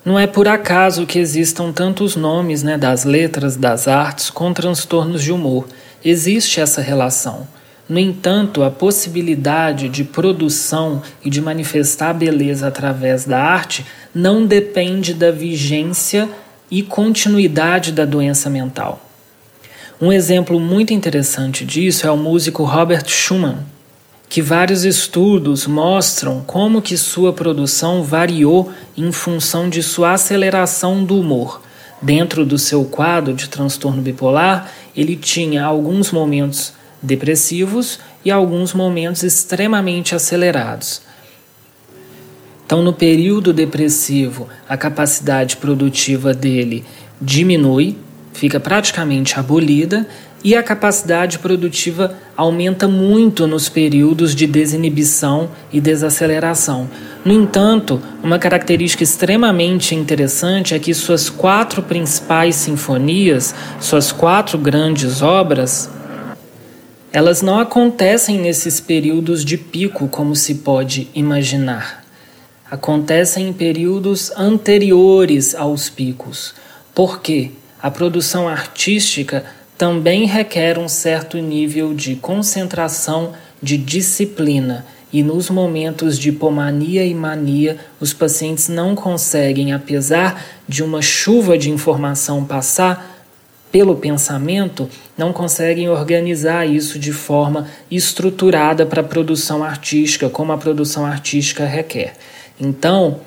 Não 0.05 0.19
é 0.19 0.27
por 0.27 0.47
acaso 0.47 1.07
que 1.07 1.17
existam 1.17 1.71
tantos 1.71 2.15
nomes 2.15 2.61
né, 2.61 2.77
das 2.77 3.05
letras, 3.05 3.55
das 3.57 3.87
artes 3.87 4.29
com 4.29 4.53
transtornos 4.53 5.23
de 5.23 5.31
humor. 5.31 5.67
Existe 6.03 6.61
essa 6.61 6.79
relação. 6.79 7.47
No 7.89 7.97
entanto, 7.97 8.63
a 8.63 8.69
possibilidade 8.69 9.89
de 9.89 10.03
produção 10.03 11.01
e 11.23 11.29
de 11.29 11.41
manifestar 11.41 12.11
a 12.11 12.13
beleza 12.13 12.67
através 12.67 13.25
da 13.25 13.41
arte 13.41 13.83
não 14.13 14.45
depende 14.45 15.11
da 15.11 15.31
vigência 15.31 16.29
e 16.69 16.83
continuidade 16.83 17.91
da 17.91 18.05
doença 18.05 18.47
mental. 18.47 19.01
Um 19.99 20.11
exemplo 20.11 20.59
muito 20.59 20.93
interessante 20.93 21.65
disso 21.65 22.05
é 22.05 22.11
o 22.11 22.17
músico 22.17 22.63
Robert 22.63 23.07
Schumann, 23.07 23.57
que 24.27 24.41
vários 24.41 24.83
estudos 24.83 25.67
mostram 25.67 26.41
como 26.45 26.81
que 26.81 26.97
sua 26.97 27.31
produção 27.31 28.03
variou 28.03 28.71
em 28.97 29.11
função 29.11 29.69
de 29.69 29.81
sua 29.83 30.13
aceleração 30.13 31.03
do 31.03 31.19
humor. 31.19 31.61
Dentro 32.01 32.45
do 32.45 32.57
seu 32.57 32.83
quadro 32.85 33.33
de 33.33 33.47
transtorno 33.47 34.01
bipolar, 34.01 34.71
ele 34.95 35.15
tinha 35.15 35.63
alguns 35.63 36.11
momentos 36.11 36.73
depressivos 37.01 37.99
e 38.23 38.31
alguns 38.31 38.73
momentos 38.73 39.23
extremamente 39.23 40.15
acelerados. 40.15 41.01
Então, 42.65 42.81
no 42.81 42.91
período 42.91 43.53
depressivo, 43.53 44.49
a 44.67 44.75
capacidade 44.75 45.57
produtiva 45.57 46.33
dele 46.33 46.83
diminui, 47.21 47.95
fica 48.33 48.59
praticamente 48.59 49.39
abolida, 49.39 50.07
e 50.43 50.55
a 50.55 50.61
capacidade 50.61 51.39
produtiva 51.39 52.15
aumenta 52.37 52.87
muito 52.87 53.47
nos 53.47 53.67
períodos 53.67 54.35
de 54.35 54.45
desinibição 54.45 55.49
e 55.73 55.81
desaceleração. 55.81 56.87
No 57.23 57.33
entanto, 57.33 57.99
uma 58.21 58.37
característica 58.37 59.03
extremamente 59.03 59.95
interessante 59.95 60.75
é 60.75 60.79
que 60.79 60.93
suas 60.93 61.29
quatro 61.29 61.81
principais 61.81 62.55
sinfonias, 62.55 63.55
suas 63.79 64.11
quatro 64.11 64.57
grandes 64.57 65.21
obras, 65.23 65.89
elas 67.11 67.41
não 67.41 67.57
acontecem 67.57 68.37
nesses 68.37 68.79
períodos 68.79 69.45
de 69.45 69.57
pico 69.57 70.07
como 70.07 70.35
se 70.35 70.55
pode 70.55 71.09
imaginar. 71.15 72.03
Acontecem 72.69 73.47
em 73.47 73.53
períodos 73.53 74.31
anteriores 74.35 75.55
aos 75.55 75.89
picos. 75.89 76.53
Por 76.93 77.21
quê? 77.21 77.51
A 77.81 77.89
produção 77.89 78.49
artística 78.49 79.45
também 79.77 80.25
requer 80.25 80.77
um 80.77 80.87
certo 80.87 81.37
nível 81.37 81.93
de 81.93 82.15
concentração, 82.15 83.33
de 83.61 83.77
disciplina, 83.77 84.85
e 85.11 85.23
nos 85.23 85.49
momentos 85.49 86.19
de 86.19 86.29
hipomania 86.29 87.05
e 87.05 87.13
mania, 87.13 87.77
os 88.01 88.13
pacientes 88.13 88.67
não 88.67 88.95
conseguem, 88.95 89.71
apesar 89.71 90.43
de 90.67 90.83
uma 90.83 91.01
chuva 91.01 91.57
de 91.57 91.69
informação 91.69 92.43
passar 92.43 93.15
pelo 93.71 93.95
pensamento, 93.95 94.89
não 95.17 95.31
conseguem 95.31 95.89
organizar 95.89 96.65
isso 96.65 96.99
de 96.99 97.11
forma 97.11 97.67
estruturada 97.89 98.85
para 98.85 99.01
a 99.01 99.05
produção 99.05 99.63
artística, 99.63 100.29
como 100.29 100.51
a 100.51 100.57
produção 100.57 101.05
artística 101.05 101.65
requer. 101.65 102.13
Então, 102.59 103.19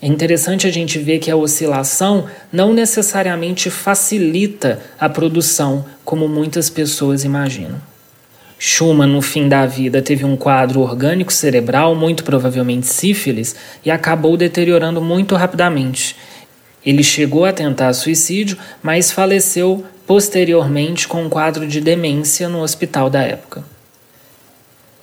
é 0.00 0.06
interessante 0.06 0.64
a 0.64 0.70
gente 0.70 0.96
ver 0.98 1.18
que 1.18 1.30
a 1.30 1.36
oscilação 1.36 2.26
não 2.52 2.72
necessariamente 2.72 3.68
facilita 3.68 4.80
a 4.98 5.08
produção, 5.08 5.84
como 6.04 6.28
muitas 6.28 6.70
pessoas 6.70 7.24
imaginam. 7.24 7.80
Schumann, 8.60 9.12
no 9.12 9.20
fim 9.20 9.48
da 9.48 9.66
vida, 9.66 10.00
teve 10.00 10.24
um 10.24 10.36
quadro 10.36 10.80
orgânico 10.80 11.32
cerebral, 11.32 11.96
muito 11.96 12.22
provavelmente 12.22 12.86
sífilis, 12.86 13.56
e 13.84 13.90
acabou 13.90 14.36
deteriorando 14.36 15.00
muito 15.00 15.34
rapidamente. 15.34 16.14
Ele 16.86 17.02
chegou 17.02 17.44
a 17.44 17.52
tentar 17.52 17.92
suicídio, 17.92 18.56
mas 18.80 19.10
faleceu 19.10 19.84
posteriormente 20.06 21.08
com 21.08 21.24
um 21.24 21.28
quadro 21.28 21.66
de 21.66 21.80
demência 21.80 22.48
no 22.48 22.62
hospital 22.62 23.10
da 23.10 23.22
época. 23.22 23.64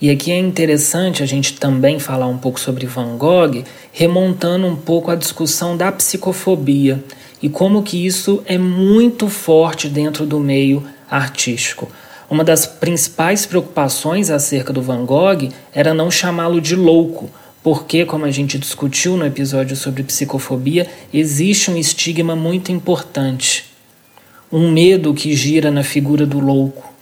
E 0.01 0.09
aqui 0.09 0.29
é 0.29 0.37
interessante 0.37 1.23
a 1.23 1.25
gente 1.25 1.53
também 1.53 1.99
falar 1.99 2.27
um 2.27 2.37
pouco 2.37 2.59
sobre 2.59 2.85
Van 2.85 3.15
Gogh, 3.15 3.63
remontando 3.93 4.67
um 4.67 4.75
pouco 4.75 5.09
a 5.09 5.15
discussão 5.15 5.77
da 5.77 5.89
psicofobia 5.89 7.01
e 7.41 7.47
como 7.47 7.81
que 7.81 8.05
isso 8.05 8.43
é 8.45 8.57
muito 8.57 9.29
forte 9.29 9.87
dentro 9.87 10.25
do 10.25 10.37
meio 10.37 10.83
artístico. 11.09 11.89
Uma 12.29 12.43
das 12.43 12.65
principais 12.65 13.45
preocupações 13.45 14.29
acerca 14.29 14.73
do 14.73 14.81
Van 14.81 15.05
Gogh 15.05 15.49
era 15.71 15.93
não 15.93 16.11
chamá-lo 16.11 16.59
de 16.59 16.75
louco, 16.75 17.29
porque, 17.63 18.03
como 18.03 18.25
a 18.25 18.31
gente 18.31 18.59
discutiu 18.59 19.15
no 19.15 19.25
episódio 19.25 19.75
sobre 19.77 20.03
psicofobia, 20.03 20.87
existe 21.13 21.71
um 21.71 21.77
estigma 21.77 22.35
muito 22.35 22.71
importante, 22.71 23.65
um 24.51 24.71
medo 24.71 25.13
que 25.13 25.35
gira 25.35 25.71
na 25.71 25.83
figura 25.83 26.25
do 26.25 26.39
louco. 26.39 26.94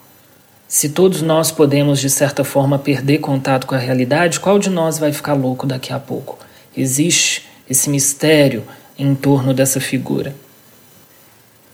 Se 0.73 0.89
todos 0.89 1.21
nós 1.21 1.51
podemos, 1.51 1.99
de 1.99 2.09
certa 2.09 2.43
forma, 2.43 2.79
perder 2.79 3.19
contato 3.19 3.67
com 3.67 3.75
a 3.75 3.77
realidade, 3.77 4.39
qual 4.39 4.57
de 4.57 4.71
nós 4.71 4.97
vai 4.97 5.13
ficar 5.13 5.35
louco 5.35 5.67
daqui 5.67 5.93
a 5.93 5.99
pouco? 5.99 6.39
Existe 6.75 7.45
esse 7.69 7.91
mistério 7.91 8.63
em 8.97 9.13
torno 9.13 9.53
dessa 9.53 9.79
figura. 9.79 10.35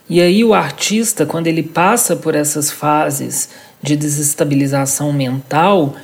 E 0.10 0.20
aí, 0.20 0.44
o 0.44 0.54
artista, 0.54 1.26
quando 1.26 1.48
ele 1.48 1.64
passa 1.64 2.18
por 2.18 2.36
essas 2.36 2.70
fases 2.70 3.48
de 3.82 3.96
desestabilização 3.96 5.14
mental, 5.14 5.96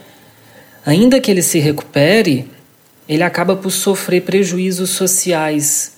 ainda 0.86 1.20
que 1.20 1.30
ele 1.30 1.42
se 1.42 1.60
recupere, 1.60 2.50
ele 3.10 3.24
acaba 3.24 3.58
por 3.58 3.72
sofrer 3.72 4.22
prejuízos 4.22 4.92
sociais 4.92 5.98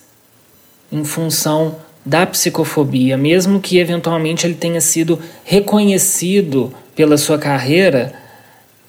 em 0.90 1.04
função 1.04 1.76
da 2.04 2.26
psicofobia, 2.26 3.16
mesmo 3.16 3.60
que 3.60 3.78
eventualmente 3.78 4.44
ele 4.44 4.54
tenha 4.54 4.80
sido 4.80 5.20
reconhecido 5.44 6.74
pela 6.98 7.16
sua 7.16 7.38
carreira 7.38 8.12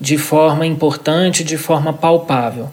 de 0.02 0.18
forma 0.18 0.66
importante, 0.66 1.44
de 1.44 1.58
forma 1.58 1.94
palpável. 1.94 2.68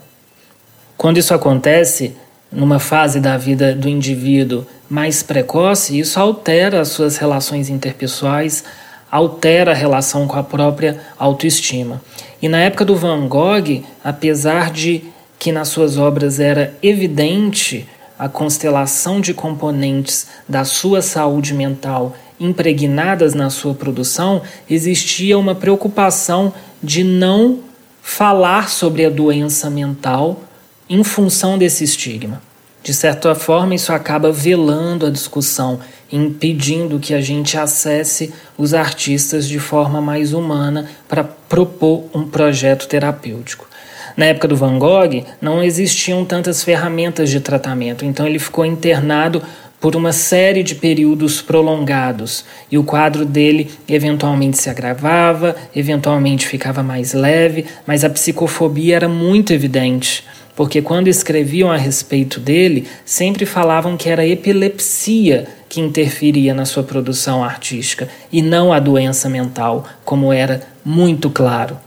Quando 0.97 1.19
isso 1.19 1.31
acontece 1.31 2.17
numa 2.51 2.79
fase 2.79 3.19
da 3.19 3.37
vida 3.37 3.75
do 3.75 3.87
indivíduo 3.87 4.65
mais 4.89 5.21
precoce, 5.21 5.99
isso 5.99 6.19
altera 6.19 6.81
as 6.81 6.87
suas 6.87 7.17
relações 7.17 7.69
interpessoais, 7.69 8.63
altera 9.11 9.73
a 9.73 9.75
relação 9.75 10.27
com 10.27 10.39
a 10.39 10.43
própria 10.43 10.99
autoestima. 11.19 12.01
E 12.41 12.49
na 12.49 12.57
época 12.57 12.83
do 12.83 12.95
Van 12.95 13.27
Gogh, 13.27 13.83
apesar 14.03 14.71
de 14.71 15.03
que 15.37 15.51
nas 15.51 15.67
suas 15.67 15.99
obras 15.99 16.39
era 16.39 16.73
evidente 16.81 17.87
a 18.17 18.27
constelação 18.27 19.21
de 19.21 19.35
componentes 19.35 20.29
da 20.49 20.65
sua 20.65 21.03
saúde 21.03 21.53
mental 21.53 22.15
impregnadas 22.39 23.33
na 23.33 23.49
sua 23.49 23.73
produção, 23.73 24.41
existia 24.69 25.37
uma 25.37 25.55
preocupação 25.55 26.53
de 26.81 27.03
não 27.03 27.59
falar 28.01 28.69
sobre 28.69 29.05
a 29.05 29.09
doença 29.09 29.69
mental 29.69 30.41
em 30.89 31.03
função 31.03 31.57
desse 31.57 31.83
estigma. 31.83 32.41
De 32.81 32.93
certa 32.93 33.35
forma, 33.35 33.75
isso 33.75 33.91
acaba 33.91 34.31
velando 34.31 35.05
a 35.05 35.09
discussão, 35.09 35.79
impedindo 36.09 36.99
que 36.99 37.13
a 37.13 37.19
gente 37.19 37.57
acesse 37.57 38.33
os 38.57 38.73
artistas 38.73 39.45
de 39.45 39.59
forma 39.59 39.99
mais 39.99 40.31
humana 40.31 40.89
para 41.07 41.23
propor 41.23 42.05
um 42.13 42.25
projeto 42.25 42.87
terapêutico. 42.87 43.67
Na 44.15 44.25
época 44.25 44.47
do 44.47 44.55
Van 44.55 44.79
Gogh, 44.79 45.25
não 45.41 45.61
existiam 45.61 46.23
tantas 46.23 46.63
ferramentas 46.63 47.29
de 47.29 47.39
tratamento, 47.39 48.05
então 48.05 48.25
ele 48.25 48.39
ficou 48.39 48.65
internado 48.65 49.43
por 49.79 49.95
uma 49.95 50.11
série 50.11 50.63
de 50.63 50.75
períodos 50.75 51.41
prolongados 51.41 52.43
e 52.71 52.77
o 52.77 52.83
quadro 52.83 53.25
dele 53.25 53.69
eventualmente 53.87 54.57
se 54.57 54.69
agravava, 54.69 55.55
eventualmente 55.75 56.47
ficava 56.47 56.81
mais 56.81 57.13
leve, 57.13 57.65
mas 57.85 58.03
a 58.03 58.09
psicofobia 58.09 58.95
era 58.95 59.09
muito 59.09 59.53
evidente 59.53 60.23
porque 60.57 60.81
quando 60.81 61.07
escreviam 61.07 61.71
a 61.71 61.77
respeito 61.77 62.39
dele, 62.39 62.87
sempre 63.05 63.45
falavam 63.45 63.95
que 63.95 64.09
era 64.09 64.25
epilepsia 64.25 65.47
que 65.69 65.79
interferia 65.79 66.51
na 66.51 66.65
sua 66.65 66.81
produção 66.81 67.43
artística 67.43 68.09
e 68.31 68.41
não 68.41 68.73
a 68.73 68.79
doença 68.79 69.29
mental, 69.29 69.85
como 70.03 70.33
era 70.33 70.63
muito 70.83 71.29
claro. 71.29 71.77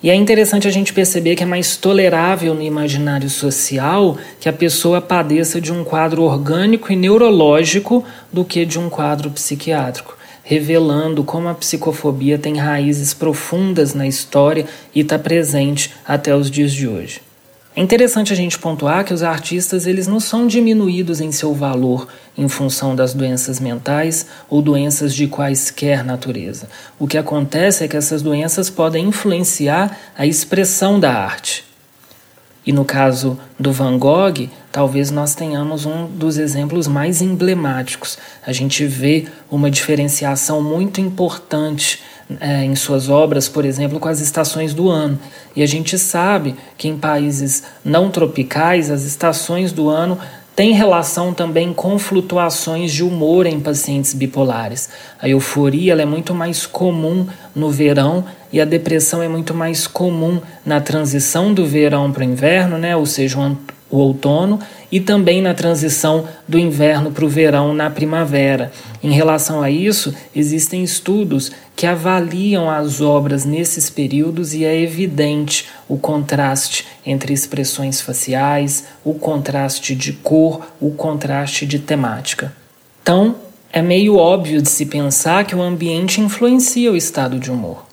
E 0.00 0.10
é 0.10 0.14
interessante 0.14 0.68
a 0.68 0.70
gente 0.70 0.92
perceber 0.92 1.34
que 1.34 1.42
é 1.42 1.46
mais 1.46 1.76
tolerável 1.76 2.54
no 2.54 2.62
imaginário 2.62 3.28
social 3.28 4.16
que 4.38 4.48
a 4.48 4.52
pessoa 4.52 5.00
padeça 5.00 5.60
de 5.60 5.72
um 5.72 5.82
quadro 5.82 6.22
orgânico 6.22 6.92
e 6.92 6.96
neurológico 6.96 8.04
do 8.32 8.44
que 8.44 8.64
de 8.64 8.78
um 8.78 8.88
quadro 8.88 9.28
psiquiátrico, 9.30 10.16
revelando 10.44 11.24
como 11.24 11.48
a 11.48 11.54
psicofobia 11.54 12.38
tem 12.38 12.56
raízes 12.56 13.12
profundas 13.12 13.92
na 13.92 14.06
história 14.06 14.66
e 14.94 15.00
está 15.00 15.18
presente 15.18 15.92
até 16.06 16.32
os 16.32 16.48
dias 16.48 16.72
de 16.72 16.86
hoje. 16.86 17.27
É 17.78 17.80
interessante 17.80 18.32
a 18.32 18.36
gente 18.36 18.58
pontuar 18.58 19.04
que 19.04 19.14
os 19.14 19.22
artistas 19.22 19.86
eles 19.86 20.08
não 20.08 20.18
são 20.18 20.48
diminuídos 20.48 21.20
em 21.20 21.30
seu 21.30 21.54
valor 21.54 22.08
em 22.36 22.48
função 22.48 22.96
das 22.96 23.14
doenças 23.14 23.60
mentais 23.60 24.26
ou 24.50 24.60
doenças 24.60 25.14
de 25.14 25.28
quaisquer 25.28 26.04
natureza. 26.04 26.68
O 26.98 27.06
que 27.06 27.16
acontece 27.16 27.84
é 27.84 27.86
que 27.86 27.96
essas 27.96 28.20
doenças 28.20 28.68
podem 28.68 29.06
influenciar 29.06 29.96
a 30.18 30.26
expressão 30.26 30.98
da 30.98 31.12
arte. 31.12 31.64
E 32.66 32.72
no 32.72 32.84
caso 32.84 33.38
do 33.56 33.70
Van 33.70 33.96
Gogh, 33.96 34.50
talvez 34.72 35.12
nós 35.12 35.36
tenhamos 35.36 35.86
um 35.86 36.06
dos 36.06 36.36
exemplos 36.36 36.88
mais 36.88 37.22
emblemáticos. 37.22 38.18
A 38.44 38.50
gente 38.50 38.84
vê 38.86 39.28
uma 39.48 39.70
diferenciação 39.70 40.60
muito 40.60 41.00
importante 41.00 42.02
é, 42.40 42.64
em 42.64 42.74
suas 42.74 43.08
obras, 43.08 43.48
por 43.48 43.64
exemplo, 43.64 43.98
com 43.98 44.08
as 44.08 44.20
estações 44.20 44.74
do 44.74 44.88
ano. 44.88 45.18
E 45.56 45.62
a 45.62 45.66
gente 45.66 45.98
sabe 45.98 46.54
que 46.76 46.88
em 46.88 46.96
países 46.96 47.62
não 47.84 48.10
tropicais, 48.10 48.90
as 48.90 49.04
estações 49.04 49.72
do 49.72 49.88
ano 49.88 50.18
têm 50.54 50.72
relação 50.72 51.32
também 51.32 51.72
com 51.72 51.98
flutuações 51.98 52.92
de 52.92 53.04
humor 53.04 53.46
em 53.46 53.60
pacientes 53.60 54.12
bipolares. 54.12 54.88
A 55.20 55.28
euforia 55.28 55.94
é 55.94 56.04
muito 56.04 56.34
mais 56.34 56.66
comum 56.66 57.26
no 57.54 57.70
verão 57.70 58.24
e 58.52 58.60
a 58.60 58.64
depressão 58.64 59.22
é 59.22 59.28
muito 59.28 59.54
mais 59.54 59.86
comum 59.86 60.40
na 60.66 60.80
transição 60.80 61.54
do 61.54 61.64
verão 61.64 62.10
para 62.10 62.22
o 62.22 62.24
inverno, 62.24 62.76
né? 62.76 62.96
ou 62.96 63.06
seja, 63.06 63.38
o 63.90 63.96
outono 63.96 64.58
e 64.90 65.00
também 65.00 65.42
na 65.42 65.54
transição 65.54 66.26
do 66.46 66.58
inverno 66.58 67.10
para 67.10 67.24
o 67.24 67.28
verão 67.28 67.74
na 67.74 67.90
primavera. 67.90 68.72
Em 69.02 69.12
relação 69.12 69.62
a 69.62 69.70
isso, 69.70 70.14
existem 70.34 70.82
estudos 70.82 71.52
que 71.76 71.86
avaliam 71.86 72.70
as 72.70 73.00
obras 73.00 73.44
nesses 73.44 73.88
períodos 73.90 74.54
e 74.54 74.64
é 74.64 74.80
evidente 74.80 75.66
o 75.88 75.96
contraste 75.96 76.86
entre 77.04 77.32
expressões 77.32 78.00
faciais, 78.00 78.86
o 79.04 79.14
contraste 79.14 79.94
de 79.94 80.12
cor, 80.12 80.66
o 80.80 80.90
contraste 80.90 81.66
de 81.66 81.78
temática. 81.78 82.52
Então, 83.02 83.36
é 83.72 83.82
meio 83.82 84.16
óbvio 84.16 84.62
de 84.62 84.68
se 84.68 84.86
pensar 84.86 85.44
que 85.44 85.54
o 85.54 85.62
ambiente 85.62 86.20
influencia 86.20 86.90
o 86.90 86.96
estado 86.96 87.38
de 87.38 87.50
humor. 87.50 87.84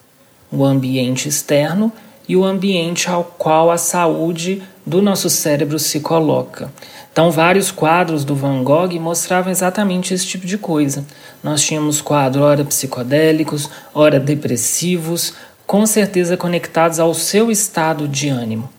O 0.51 0.63
ambiente 0.63 1.27
externo 1.27 1.91
e 2.27 2.36
o 2.36 2.45
ambiente 2.45 3.10
ao 3.10 3.23
qual 3.23 3.69
a 3.69 3.77
saúde 3.77 4.63
do 4.85 5.01
nosso 5.01 5.29
cérebro 5.29 5.79
se 5.79 5.99
coloca. 5.99 6.71
Então, 7.11 7.31
vários 7.31 7.71
quadros 7.71 8.23
do 8.23 8.35
Van 8.35 8.63
Gogh 8.63 8.99
mostravam 8.99 9.51
exatamente 9.51 10.13
esse 10.13 10.27
tipo 10.27 10.45
de 10.45 10.57
coisa. 10.57 11.05
Nós 11.43 11.61
tínhamos 11.61 12.01
quadros, 12.01 12.43
ora 12.43 12.65
psicodélicos, 12.65 13.69
ora 13.93 14.19
depressivos, 14.19 15.33
com 15.65 15.85
certeza 15.85 16.37
conectados 16.37 16.99
ao 16.99 17.13
seu 17.13 17.49
estado 17.49 18.07
de 18.07 18.29
ânimo. 18.29 18.69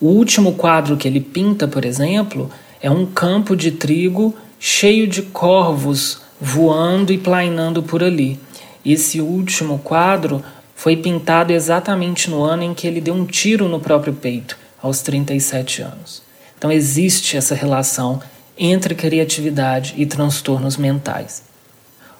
O 0.00 0.08
último 0.08 0.54
quadro 0.54 0.96
que 0.96 1.06
ele 1.06 1.20
pinta, 1.20 1.68
por 1.68 1.84
exemplo, 1.84 2.50
é 2.80 2.90
um 2.90 3.06
campo 3.06 3.54
de 3.54 3.72
trigo 3.72 4.34
cheio 4.58 5.06
de 5.06 5.22
corvos 5.22 6.20
voando 6.40 7.12
e 7.12 7.18
plainando 7.18 7.82
por 7.82 8.02
ali. 8.02 8.38
Esse 8.84 9.20
último 9.20 9.78
quadro 9.78 10.42
foi 10.74 10.96
pintado 10.96 11.52
exatamente 11.52 12.28
no 12.28 12.42
ano 12.42 12.64
em 12.64 12.74
que 12.74 12.86
ele 12.86 13.00
deu 13.00 13.14
um 13.14 13.24
tiro 13.24 13.68
no 13.68 13.78
próprio 13.78 14.12
peito, 14.12 14.58
aos 14.82 15.00
37 15.00 15.82
anos. 15.82 16.22
Então 16.58 16.70
existe 16.70 17.36
essa 17.36 17.54
relação 17.54 18.20
entre 18.58 18.94
criatividade 18.94 19.94
e 19.96 20.04
transtornos 20.04 20.76
mentais. 20.76 21.42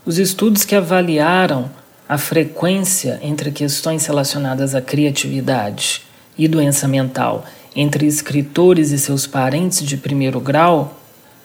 Os 0.05 0.19
estudos 0.19 0.65
que 0.65 0.75
avaliaram 0.75 1.71
a 2.09 2.19
frequência 2.19 3.19
entre 3.23 3.51
questões 3.51 4.07
relacionadas 4.07 4.75
à 4.75 4.81
criatividade 4.81 6.03
e 6.37 6.49
doença 6.49 6.89
mental 6.89 7.45
entre 7.75 8.07
escritores 8.07 8.91
e 8.91 8.99
seus 8.99 9.27
parentes 9.27 9.83
de 9.83 9.97
primeiro 9.97 10.41
grau 10.41 10.99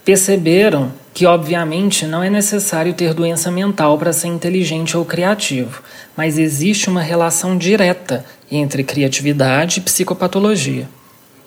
perceberam 0.04 0.92
que, 1.14 1.26
obviamente, 1.26 2.06
não 2.06 2.24
é 2.24 2.30
necessário 2.30 2.94
ter 2.94 3.14
doença 3.14 3.52
mental 3.52 3.98
para 3.98 4.14
ser 4.14 4.28
inteligente 4.28 4.96
ou 4.96 5.04
criativo, 5.04 5.82
mas 6.16 6.38
existe 6.38 6.90
uma 6.90 7.02
relação 7.02 7.58
direta 7.58 8.26
entre 8.50 8.84
criatividade 8.84 9.80
e 9.80 9.84
psicopatologia. 9.84 10.88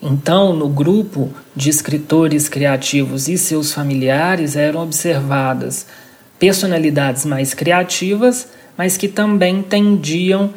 Então, 0.01 0.53
no 0.53 0.67
grupo 0.67 1.29
de 1.55 1.69
escritores 1.69 2.49
criativos 2.49 3.27
e 3.27 3.37
seus 3.37 3.71
familiares 3.71 4.55
eram 4.55 4.81
observadas 4.81 5.85
personalidades 6.39 7.23
mais 7.23 7.53
criativas, 7.53 8.47
mas 8.75 8.97
que 8.97 9.07
também 9.07 9.61
tendiam 9.61 10.51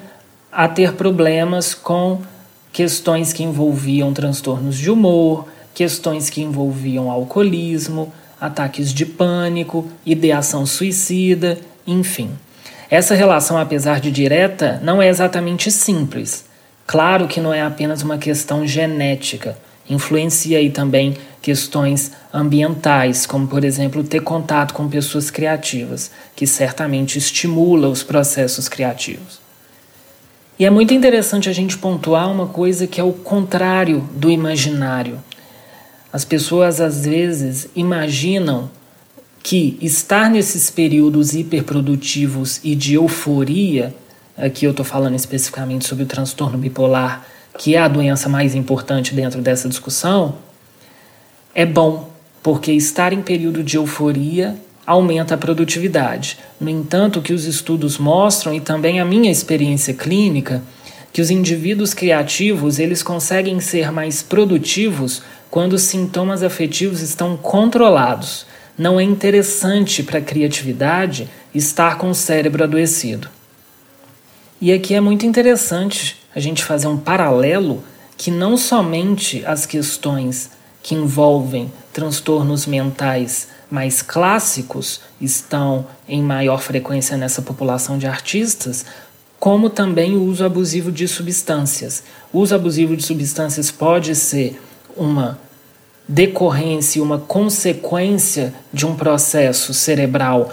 a 0.51 0.67
ter 0.67 0.95
problemas 0.95 1.75
com 1.75 2.23
questões 2.73 3.35
que 3.35 3.43
envolviam 3.43 4.15
transtornos 4.15 4.79
de 4.79 4.91
humor, 4.91 5.47
questões 5.75 6.31
que 6.31 6.41
envolviam 6.41 7.11
alcoolismo, 7.11 8.11
ataques 8.41 8.95
de 8.95 9.05
pânico, 9.05 9.87
ideação 10.07 10.65
suicida, 10.65 11.59
enfim. 11.87 12.31
Essa 12.89 13.15
relação, 13.15 13.59
apesar 13.59 14.01
de 14.01 14.11
direta, 14.11 14.81
não 14.83 15.03
é 15.03 15.09
exatamente 15.09 15.71
simples. 15.71 16.47
Claro 16.87 17.27
que 17.27 17.41
não 17.41 17.53
é 17.53 17.63
apenas 17.63 18.03
uma 18.03 18.19
questão 18.19 18.67
genética, 18.67 19.57
influencia 19.89 20.59
aí 20.59 20.71
também 20.71 21.17
questões 21.41 22.13
ambientais, 22.33 23.27
como 23.27 23.47
por 23.47 23.65
exemplo 23.65 24.03
ter 24.03 24.21
contato 24.21 24.73
com 24.75 24.89
pessoas 24.89 25.31
criativas, 25.31 26.11
que 26.35 26.47
certamente 26.47 27.19
estimula 27.19 27.89
os 27.89 28.03
processos 28.03 28.69
criativos. 28.69 29.41
E 30.59 30.65
é 30.65 30.71
muito 30.71 30.95
interessante 30.95 31.49
a 31.49 31.53
gente 31.53 31.77
pontuar 31.77 32.31
uma 32.31 32.47
coisa 32.47 32.87
que 32.87 33.01
é 33.01 33.05
o 33.05 33.13
contrário 33.13 34.09
do 34.15 34.31
imaginário. 34.31 35.23
As 36.13 36.25
pessoas 36.25 36.81
às 36.81 37.05
vezes 37.05 37.69
imaginam 37.75 38.71
que 39.43 39.77
estar 39.83 40.31
nesses 40.31 40.71
períodos 40.71 41.35
hiperprodutivos 41.35 42.61
e 42.65 42.75
de 42.75 42.95
euforia, 42.95 43.95
aqui 44.37 44.65
eu 44.65 44.71
estou 44.71 44.85
falando 44.85 45.15
especificamente 45.15 45.87
sobre 45.87 46.05
o 46.05 46.07
transtorno 46.07 46.59
bipolar, 46.59 47.27
que 47.59 47.77
é 47.77 47.79
a 47.79 47.89
doença 47.89 48.29
mais 48.29 48.55
importante 48.55 49.15
dentro 49.15 49.41
dessa 49.41 49.69
discussão, 49.69 50.37
é 51.55 51.65
bom, 51.65 52.11
porque 52.43 52.73
estar 52.73 53.13
em 53.13 53.23
período 53.23 53.63
de 53.63 53.77
euforia 53.77 54.57
aumenta 54.87 55.35
a 55.35 55.39
produtividade. 55.39 56.39
No 56.61 56.69
entanto, 56.69 57.19
o 57.19 57.23
que 57.23 57.33
os 57.33 57.45
estudos 57.45 57.97
mostram 57.97 58.53
e 58.53 58.61
também 58.61 59.01
a 59.01 59.05
minha 59.05 59.31
experiência 59.31 59.95
clínica, 59.95 60.63
que 61.13 61.23
os 61.23 61.31
indivíduos 61.31 61.95
criativos, 61.95 62.79
eles 62.79 63.03
conseguem 63.03 63.61
ser 63.61 63.93
mais 63.93 64.21
produtivos 64.21 65.23
quando 65.49 65.75
os 65.75 65.83
sintomas 65.83 66.43
afetivos 66.43 67.01
estão 67.01 67.37
controlados. 67.37 68.47
Não 68.77 68.99
é 68.99 69.05
interessante 69.05 70.03
para 70.03 70.19
a 70.19 70.23
criatividade 70.23 71.29
estar 71.55 71.97
com 71.97 72.11
o 72.11 72.15
cérebro 72.15 72.65
adoecido. 72.65 73.29
E 74.65 74.73
aqui 74.73 74.95
é 74.95 75.01
muito 75.01 75.27
interessante 75.27 76.17
a 76.35 76.41
gente 76.41 76.65
fazer 76.65 76.87
um 76.87 76.97
paralelo 76.97 77.85
que 78.17 78.31
não 78.31 78.57
somente 78.57 79.45
as 79.45 79.67
questões 79.67 80.53
que 80.83 80.95
envolvem 80.95 81.71
transtornos 81.93 82.65
mentais 82.65 83.49
mais 83.71 84.01
clássicos 84.01 85.03
estão 85.21 85.87
em 86.09 86.23
maior 86.23 86.63
frequência 86.63 87.15
nessa 87.15 87.43
população 87.43 87.99
de 87.99 88.07
artistas, 88.07 88.87
como 89.39 89.69
também 89.69 90.17
o 90.17 90.23
uso 90.23 90.43
abusivo 90.43 90.91
de 90.91 91.07
substâncias. 91.07 92.03
O 92.33 92.39
uso 92.39 92.55
abusivo 92.55 92.97
de 92.97 93.05
substâncias 93.05 93.71
pode 93.71 94.15
ser 94.15 94.59
uma 94.97 95.39
decorrência, 96.09 97.03
uma 97.03 97.19
consequência 97.19 98.55
de 98.73 98.87
um 98.87 98.97
processo 98.97 99.75
cerebral 99.75 100.51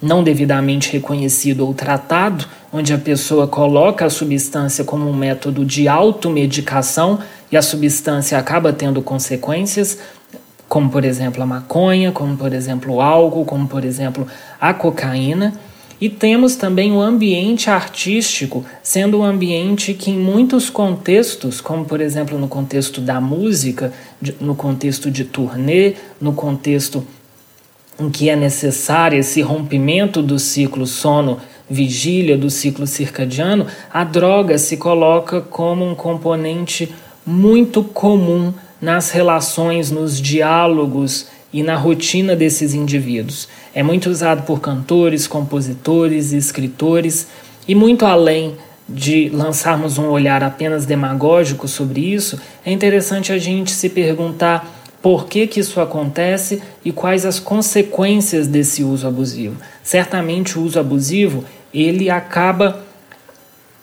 não 0.00 0.22
devidamente 0.22 0.92
reconhecido 0.92 1.66
ou 1.66 1.74
tratado, 1.74 2.46
onde 2.72 2.92
a 2.92 2.98
pessoa 2.98 3.46
coloca 3.46 4.04
a 4.04 4.10
substância 4.10 4.84
como 4.84 5.08
um 5.08 5.14
método 5.14 5.64
de 5.64 5.88
automedicação 5.88 7.18
e 7.50 7.56
a 7.56 7.62
substância 7.62 8.38
acaba 8.38 8.72
tendo 8.72 9.02
consequências, 9.02 9.98
como 10.68 10.90
por 10.90 11.04
exemplo 11.04 11.42
a 11.42 11.46
maconha, 11.46 12.12
como 12.12 12.36
por 12.36 12.52
exemplo 12.52 12.94
o 12.94 13.00
álcool, 13.00 13.44
como 13.44 13.66
por 13.66 13.84
exemplo 13.84 14.26
a 14.60 14.72
cocaína. 14.72 15.54
E 16.00 16.08
temos 16.08 16.54
também 16.54 16.92
o 16.92 17.00
ambiente 17.00 17.68
artístico, 17.68 18.64
sendo 18.84 19.18
um 19.18 19.24
ambiente 19.24 19.94
que, 19.94 20.12
em 20.12 20.18
muitos 20.18 20.70
contextos, 20.70 21.60
como 21.60 21.84
por 21.84 22.00
exemplo 22.00 22.38
no 22.38 22.46
contexto 22.46 23.00
da 23.00 23.20
música, 23.20 23.92
no 24.40 24.54
contexto 24.54 25.10
de 25.10 25.24
turnê, 25.24 25.94
no 26.20 26.32
contexto 26.32 27.04
em 27.98 28.08
que 28.08 28.30
é 28.30 28.36
necessário 28.36 29.18
esse 29.18 29.40
rompimento 29.42 30.22
do 30.22 30.38
ciclo 30.38 30.86
sono-vigília, 30.86 32.38
do 32.38 32.48
ciclo 32.48 32.86
circadiano, 32.86 33.66
a 33.92 34.04
droga 34.04 34.56
se 34.56 34.76
coloca 34.76 35.40
como 35.40 35.84
um 35.84 35.94
componente 35.94 36.94
muito 37.26 37.82
comum 37.82 38.52
nas 38.80 39.10
relações, 39.10 39.90
nos 39.90 40.20
diálogos 40.20 41.26
e 41.52 41.62
na 41.62 41.76
rotina 41.76 42.36
desses 42.36 42.72
indivíduos. 42.72 43.48
É 43.74 43.82
muito 43.82 44.08
usado 44.08 44.42
por 44.42 44.60
cantores, 44.60 45.26
compositores, 45.26 46.32
escritores 46.32 47.26
e 47.66 47.74
muito 47.74 48.06
além 48.06 48.56
de 48.88 49.28
lançarmos 49.28 49.98
um 49.98 50.08
olhar 50.08 50.42
apenas 50.42 50.86
demagógico 50.86 51.68
sobre 51.68 52.00
isso, 52.00 52.40
é 52.64 52.72
interessante 52.72 53.32
a 53.32 53.38
gente 53.38 53.70
se 53.70 53.90
perguntar 53.90 54.77
por 55.00 55.26
que, 55.26 55.46
que 55.46 55.60
isso 55.60 55.80
acontece 55.80 56.62
e 56.84 56.90
quais 56.90 57.24
as 57.24 57.38
consequências 57.38 58.46
desse 58.46 58.82
uso 58.82 59.06
abusivo. 59.06 59.56
Certamente 59.82 60.58
o 60.58 60.62
uso 60.62 60.78
abusivo 60.78 61.44
ele 61.72 62.10
acaba 62.10 62.84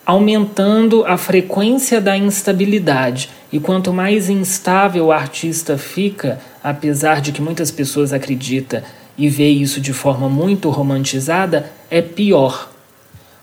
aumentando 0.05 1.03
a 1.05 1.17
frequência 1.17 1.99
da 1.99 2.15
instabilidade. 2.15 3.29
E 3.51 3.59
quanto 3.59 3.93
mais 3.93 4.29
instável 4.29 5.05
o 5.05 5.11
artista 5.11 5.77
fica, 5.77 6.39
apesar 6.63 7.21
de 7.21 7.31
que 7.31 7.41
muitas 7.41 7.71
pessoas 7.71 8.13
acreditam 8.13 8.81
e 9.17 9.29
vê 9.29 9.47
isso 9.47 9.79
de 9.79 9.93
forma 9.93 10.29
muito 10.29 10.69
romantizada, 10.69 11.71
é 11.89 12.01
pior. 12.01 12.69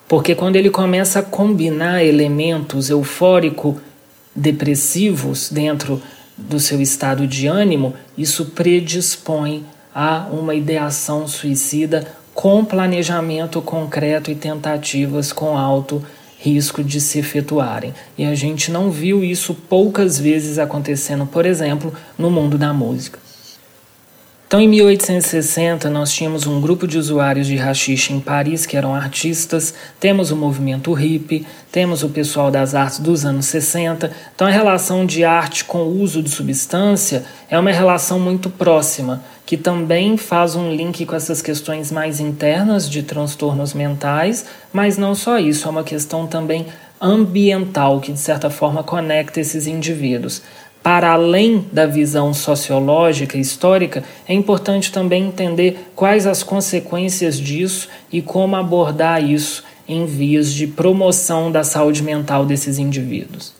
Porque 0.06 0.34
quando 0.34 0.56
ele 0.56 0.68
começa 0.68 1.20
a 1.20 1.22
combinar 1.22 2.04
elementos 2.04 2.90
eufórico 2.90 3.80
depressivos 4.36 5.50
dentro 5.50 6.02
do 6.36 6.58
seu 6.58 6.80
estado 6.80 7.26
de 7.26 7.46
ânimo, 7.46 7.94
isso 8.16 8.46
predispõe 8.46 9.64
a 9.94 10.26
uma 10.30 10.54
ideação 10.54 11.28
suicida 11.28 12.06
com 12.34 12.64
planejamento 12.64 13.60
concreto 13.60 14.30
e 14.30 14.34
tentativas 14.34 15.32
com 15.32 15.56
alto 15.56 16.02
risco 16.38 16.82
de 16.82 17.00
se 17.00 17.18
efetuarem. 17.18 17.94
E 18.18 18.24
a 18.24 18.34
gente 18.34 18.70
não 18.70 18.90
viu 18.90 19.22
isso 19.22 19.54
poucas 19.54 20.18
vezes 20.18 20.58
acontecendo, 20.58 21.24
por 21.26 21.46
exemplo, 21.46 21.92
no 22.18 22.30
mundo 22.30 22.58
da 22.58 22.72
música. 22.72 23.18
Então, 24.52 24.60
em 24.60 24.68
1860, 24.68 25.88
nós 25.88 26.12
tínhamos 26.12 26.46
um 26.46 26.60
grupo 26.60 26.86
de 26.86 26.98
usuários 26.98 27.46
de 27.46 27.56
rachixe 27.56 28.12
em 28.12 28.20
Paris 28.20 28.66
que 28.66 28.76
eram 28.76 28.94
artistas, 28.94 29.72
temos 29.98 30.30
o 30.30 30.36
movimento 30.36 30.92
hippie, 30.92 31.46
temos 31.72 32.02
o 32.02 32.10
pessoal 32.10 32.50
das 32.50 32.74
artes 32.74 32.98
dos 32.98 33.24
anos 33.24 33.46
60. 33.46 34.12
Então, 34.34 34.46
a 34.46 34.50
relação 34.50 35.06
de 35.06 35.24
arte 35.24 35.64
com 35.64 35.84
o 35.84 36.02
uso 36.02 36.22
de 36.22 36.28
substância 36.28 37.24
é 37.48 37.58
uma 37.58 37.70
relação 37.70 38.20
muito 38.20 38.50
próxima, 38.50 39.22
que 39.46 39.56
também 39.56 40.18
faz 40.18 40.54
um 40.54 40.70
link 40.70 41.06
com 41.06 41.16
essas 41.16 41.40
questões 41.40 41.90
mais 41.90 42.20
internas 42.20 42.90
de 42.90 43.02
transtornos 43.02 43.72
mentais, 43.72 44.44
mas 44.70 44.98
não 44.98 45.14
só 45.14 45.38
isso, 45.38 45.66
é 45.66 45.70
uma 45.70 45.82
questão 45.82 46.26
também 46.26 46.66
ambiental 47.00 48.00
que, 48.00 48.12
de 48.12 48.20
certa 48.20 48.50
forma, 48.50 48.84
conecta 48.84 49.40
esses 49.40 49.66
indivíduos 49.66 50.42
para 50.82 51.12
além 51.12 51.64
da 51.72 51.86
visão 51.86 52.34
sociológica 52.34 53.38
e 53.38 53.40
histórica, 53.40 54.02
é 54.26 54.34
importante 54.34 54.90
também 54.90 55.26
entender 55.26 55.90
quais 55.94 56.26
as 56.26 56.42
consequências 56.42 57.38
disso 57.38 57.88
e 58.10 58.20
como 58.20 58.56
abordar 58.56 59.22
isso 59.22 59.62
em 59.86 60.04
vias 60.06 60.52
de 60.52 60.66
promoção 60.66 61.52
da 61.52 61.62
saúde 61.62 62.02
mental 62.02 62.44
desses 62.44 62.78
indivíduos. 62.78 63.52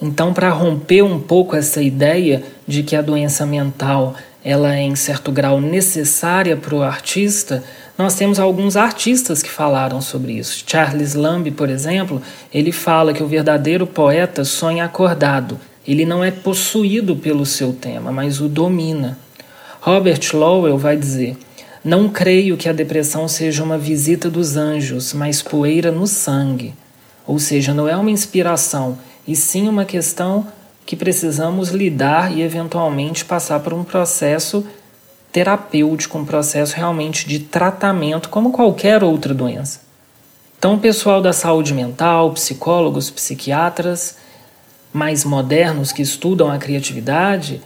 Então, 0.00 0.32
para 0.32 0.50
romper 0.50 1.02
um 1.02 1.18
pouco 1.18 1.56
essa 1.56 1.82
ideia 1.82 2.42
de 2.66 2.82
que 2.82 2.96
a 2.96 3.02
doença 3.02 3.44
mental 3.46 4.14
ela 4.44 4.76
é 4.76 4.82
em 4.82 4.94
certo 4.94 5.32
grau 5.32 5.60
necessária 5.60 6.56
para 6.56 6.74
o 6.74 6.82
artista, 6.82 7.64
nós 7.98 8.14
temos 8.14 8.38
alguns 8.38 8.76
artistas 8.76 9.42
que 9.42 9.50
falaram 9.50 10.00
sobre 10.00 10.34
isso. 10.34 10.62
Charles 10.66 11.14
Lamb, 11.14 11.50
por 11.50 11.68
exemplo, 11.68 12.22
ele 12.54 12.70
fala 12.70 13.12
que 13.12 13.22
o 13.22 13.26
verdadeiro 13.26 13.86
poeta 13.86 14.44
sonha 14.44 14.84
acordado 14.84 15.58
ele 15.86 16.04
não 16.04 16.24
é 16.24 16.30
possuído 16.30 17.14
pelo 17.16 17.46
seu 17.46 17.72
tema, 17.72 18.10
mas 18.10 18.40
o 18.40 18.48
domina. 18.48 19.18
Robert 19.80 20.20
Lowell 20.34 20.76
vai 20.76 20.96
dizer: 20.96 21.36
Não 21.84 22.08
creio 22.08 22.56
que 22.56 22.68
a 22.68 22.72
depressão 22.72 23.28
seja 23.28 23.62
uma 23.62 23.78
visita 23.78 24.28
dos 24.28 24.56
anjos, 24.56 25.12
mas 25.12 25.42
poeira 25.42 25.92
no 25.92 26.06
sangue. 26.06 26.74
Ou 27.26 27.38
seja, 27.38 27.72
não 27.72 27.88
é 27.88 27.96
uma 27.96 28.10
inspiração, 28.10 28.98
e 29.26 29.34
sim 29.36 29.68
uma 29.68 29.84
questão 29.84 30.46
que 30.84 30.94
precisamos 30.94 31.70
lidar 31.70 32.36
e 32.36 32.42
eventualmente 32.42 33.24
passar 33.24 33.60
por 33.60 33.74
um 33.74 33.82
processo 33.82 34.64
terapêutico, 35.32 36.16
um 36.16 36.24
processo 36.24 36.76
realmente 36.76 37.28
de 37.28 37.40
tratamento, 37.40 38.28
como 38.28 38.52
qualquer 38.52 39.02
outra 39.02 39.34
doença. 39.34 39.80
Então, 40.58 40.78
pessoal 40.78 41.20
da 41.20 41.32
saúde 41.32 41.74
mental, 41.74 42.32
psicólogos, 42.32 43.10
psiquiatras, 43.10 44.16
mais 44.96 45.26
modernos 45.26 45.92
que 45.92 46.00
estudam 46.00 46.50
a 46.50 46.56
criatividade, 46.56 47.60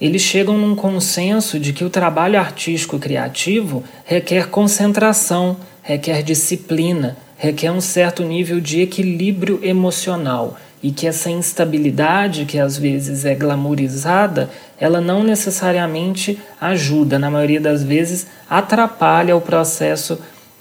eles 0.00 0.20
chegam 0.20 0.58
num 0.58 0.74
consenso 0.74 1.60
de 1.60 1.72
que 1.72 1.84
o 1.84 1.88
trabalho 1.88 2.40
artístico 2.40 2.98
criativo 2.98 3.84
requer 4.04 4.48
concentração, 4.48 5.58
requer 5.80 6.24
disciplina, 6.24 7.16
requer 7.38 7.70
um 7.70 7.80
certo 7.80 8.24
nível 8.24 8.60
de 8.60 8.80
equilíbrio 8.80 9.60
emocional 9.62 10.56
e 10.82 10.90
que 10.90 11.06
essa 11.06 11.30
instabilidade 11.30 12.44
que 12.44 12.58
às 12.58 12.76
vezes 12.76 13.24
é 13.24 13.32
glamourizada, 13.32 14.50
ela 14.76 15.00
não 15.00 15.22
necessariamente 15.22 16.36
ajuda, 16.60 17.16
na 17.16 17.30
maioria 17.30 17.60
das 17.60 17.84
vezes 17.84 18.26
atrapalha 18.50 19.36
o 19.36 19.40
processo 19.40 20.18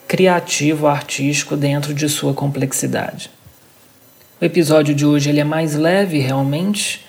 criativo 0.07 0.85
artístico 0.85 1.57
dentro 1.57 1.95
de 1.95 2.07
sua 2.07 2.31
complexidade. 2.31 3.34
O 4.39 4.43
episódio 4.43 4.93
de 4.93 5.05
hoje 5.05 5.29
ele 5.29 5.39
é 5.39 5.45
mais 5.45 5.75
leve 5.75 6.19
realmente, 6.19 7.05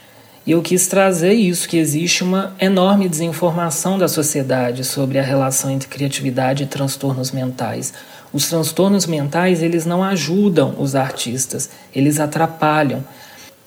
e 0.46 0.52
eu 0.52 0.62
quis 0.62 0.86
trazer 0.86 1.32
isso 1.32 1.68
que 1.68 1.76
existe 1.76 2.22
uma 2.22 2.54
enorme 2.60 3.08
desinformação 3.08 3.98
da 3.98 4.06
sociedade 4.06 4.84
sobre 4.84 5.18
a 5.18 5.22
relação 5.22 5.68
entre 5.68 5.88
criatividade 5.88 6.62
e 6.62 6.66
transtornos 6.66 7.32
mentais. 7.32 7.92
Os 8.32 8.48
transtornos 8.48 9.06
mentais, 9.06 9.60
eles 9.60 9.84
não 9.84 10.04
ajudam 10.04 10.76
os 10.78 10.94
artistas, 10.94 11.68
eles 11.92 12.20
atrapalham. 12.20 13.04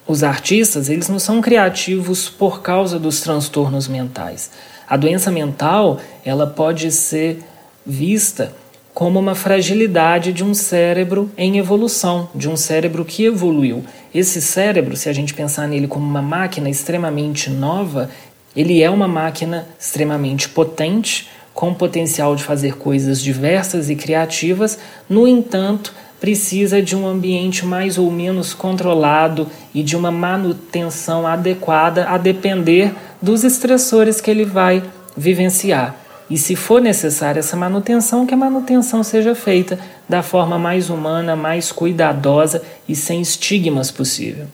Os 0.08 0.24
artistas, 0.24 0.88
eles 0.88 1.10
não 1.10 1.20
são 1.20 1.42
criativos 1.42 2.30
por 2.30 2.62
causa 2.62 2.98
dos 2.98 3.20
transtornos 3.20 3.90
mentais. 3.90 4.52
A 4.88 4.96
doença 4.96 5.30
mental, 5.30 6.00
ela 6.24 6.48
pode 6.48 6.90
ser 6.94 7.44
vista 7.86 8.54
como 9.00 9.18
uma 9.18 9.34
fragilidade 9.34 10.34
de 10.34 10.44
um 10.44 10.54
cérebro 10.54 11.32
em 11.38 11.58
evolução, 11.58 12.28
de 12.36 12.50
um 12.50 12.58
cérebro 12.58 13.06
que 13.06 13.24
evoluiu. 13.24 13.82
Esse 14.14 14.42
cérebro, 14.42 14.98
se 14.98 15.08
a 15.08 15.14
gente 15.14 15.34
pensar 15.34 15.70
nele 15.70 15.88
como 15.88 16.06
uma 16.06 16.22
máquina 16.22 16.70
extremamente 16.70 17.50
nova, 17.50 18.10
ele 18.54 18.84
é 18.84 18.90
uma 18.90 19.08
máquina 19.08 19.66
extremamente 19.80 20.50
potente, 20.50 21.30
com 21.54 21.74
potencial 21.74 22.36
de 22.36 22.44
fazer 22.44 22.76
coisas 22.76 23.22
diversas 23.22 23.90
e 23.90 23.96
criativas, 23.96 24.78
no 25.10 25.26
entanto, 25.26 25.94
precisa 26.20 26.82
de 26.82 26.94
um 26.94 27.08
ambiente 27.08 27.66
mais 27.66 27.98
ou 27.98 28.12
menos 28.12 28.54
controlado 28.54 29.48
e 29.74 29.82
de 29.82 29.96
uma 29.96 30.12
manutenção 30.12 31.26
adequada 31.26 32.10
a 32.10 32.18
depender 32.18 32.94
dos 33.22 33.46
estressores 33.46 34.20
que 34.20 34.30
ele 34.30 34.44
vai 34.44 34.84
vivenciar. 35.16 36.09
E 36.30 36.38
se 36.38 36.56
for 36.56 36.80
necessária 36.80 37.40
essa 37.40 37.58
manutenção, 37.58 38.26
que 38.26 38.34
a 38.34 38.38
manutenção 38.38 39.04
seja 39.04 39.34
feita 39.34 39.80
da 40.08 40.22
forma 40.22 40.60
mais 40.60 40.90
humana, 40.90 41.36
mais 41.36 41.72
cuidadosa 41.72 42.62
e 42.88 42.96
sem 42.96 43.20
estigmas 43.20 43.90
possível. 43.90 44.46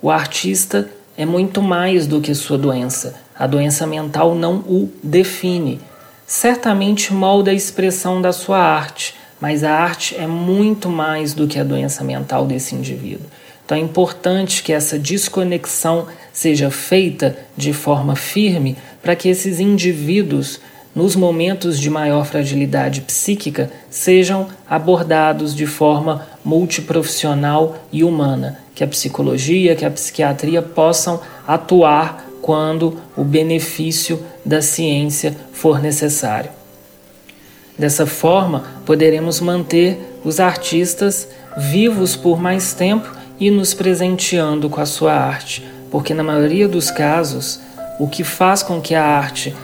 O 0.00 0.10
artista 0.10 0.90
é 1.16 1.24
muito 1.24 1.62
mais 1.62 2.06
do 2.06 2.20
que 2.20 2.34
sua 2.34 2.58
doença. 2.58 3.14
A 3.38 3.46
doença 3.46 3.86
mental 3.86 4.34
não 4.34 4.56
o 4.56 4.92
define. 5.02 5.80
Certamente 6.26 7.12
molda 7.14 7.50
a 7.50 7.54
expressão 7.54 8.20
da 8.20 8.32
sua 8.32 8.58
arte, 8.58 9.14
mas 9.40 9.64
a 9.64 9.72
arte 9.72 10.16
é 10.16 10.26
muito 10.26 10.88
mais 10.88 11.34
do 11.34 11.46
que 11.46 11.58
a 11.58 11.64
doença 11.64 12.04
mental 12.04 12.46
desse 12.46 12.74
indivíduo. 12.74 13.26
Então 13.64 13.76
é 13.76 13.80
importante 13.80 14.62
que 14.62 14.72
essa 14.72 14.98
desconexão 14.98 16.06
seja 16.32 16.70
feita 16.70 17.36
de 17.56 17.72
forma 17.72 18.16
firme 18.16 18.76
para 19.02 19.16
que 19.16 19.28
esses 19.28 19.58
indivíduos, 19.58 20.60
nos 20.94 21.16
momentos 21.16 21.80
de 21.80 21.90
maior 21.90 22.24
fragilidade 22.26 23.00
psíquica, 23.00 23.70
sejam 23.90 24.48
abordados 24.68 25.54
de 25.54 25.66
forma 25.66 26.26
multiprofissional 26.44 27.78
e 27.90 28.04
humana, 28.04 28.58
que 28.74 28.84
a 28.84 28.88
psicologia, 28.88 29.74
que 29.74 29.84
a 29.84 29.90
psiquiatria 29.90 30.62
possam 30.62 31.20
atuar 31.46 32.26
quando 32.40 32.98
o 33.16 33.24
benefício 33.24 34.20
da 34.44 34.60
ciência 34.60 35.36
for 35.52 35.80
necessário. 35.80 36.50
Dessa 37.78 38.04
forma, 38.06 38.64
poderemos 38.84 39.40
manter 39.40 39.98
os 40.24 40.38
artistas 40.38 41.28
vivos 41.56 42.16
por 42.16 42.40
mais 42.40 42.74
tempo 42.74 43.10
e 43.40 43.50
nos 43.50 43.74
presenteando 43.74 44.68
com 44.68 44.80
a 44.80 44.86
sua 44.86 45.14
arte, 45.14 45.64
porque 45.90 46.14
na 46.14 46.22
maioria 46.22 46.68
dos 46.68 46.90
casos, 46.90 47.60
o 48.02 48.08
que 48.08 48.24
faz 48.24 48.64
com 48.64 48.80
que 48.80 48.96
a 48.96 49.04
arte 49.04 49.54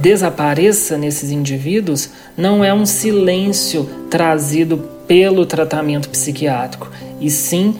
desapareça 0.00 0.98
nesses 0.98 1.30
indivíduos 1.30 2.10
não 2.36 2.64
é 2.64 2.74
um 2.74 2.84
silêncio 2.84 3.88
trazido 4.10 4.76
pelo 5.06 5.46
tratamento 5.46 6.08
psiquiátrico, 6.08 6.90
e 7.20 7.30
sim 7.30 7.76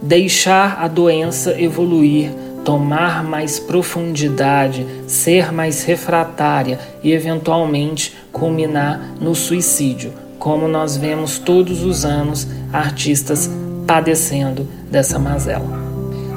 deixar 0.00 0.82
a 0.82 0.88
doença 0.88 1.52
evoluir 1.60 2.30
tomar 2.64 3.22
mais 3.22 3.58
profundidade, 3.58 4.86
ser 5.06 5.52
mais 5.52 5.84
refratária 5.84 6.80
e 7.04 7.12
eventualmente 7.12 8.16
culminar 8.32 9.16
no 9.20 9.34
suicídio, 9.34 10.14
como 10.38 10.66
nós 10.66 10.96
vemos 10.96 11.38
todos 11.38 11.82
os 11.82 12.06
anos 12.06 12.48
artistas 12.72 13.50
padecendo 13.86 14.66
dessa 14.90 15.18
mazela. 15.18 15.78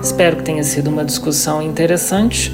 Espero 0.03 0.35
que 0.35 0.43
tenha 0.43 0.63
sido 0.65 0.89
uma 0.89 1.05
discussão 1.05 1.62
interessante. 1.62 2.53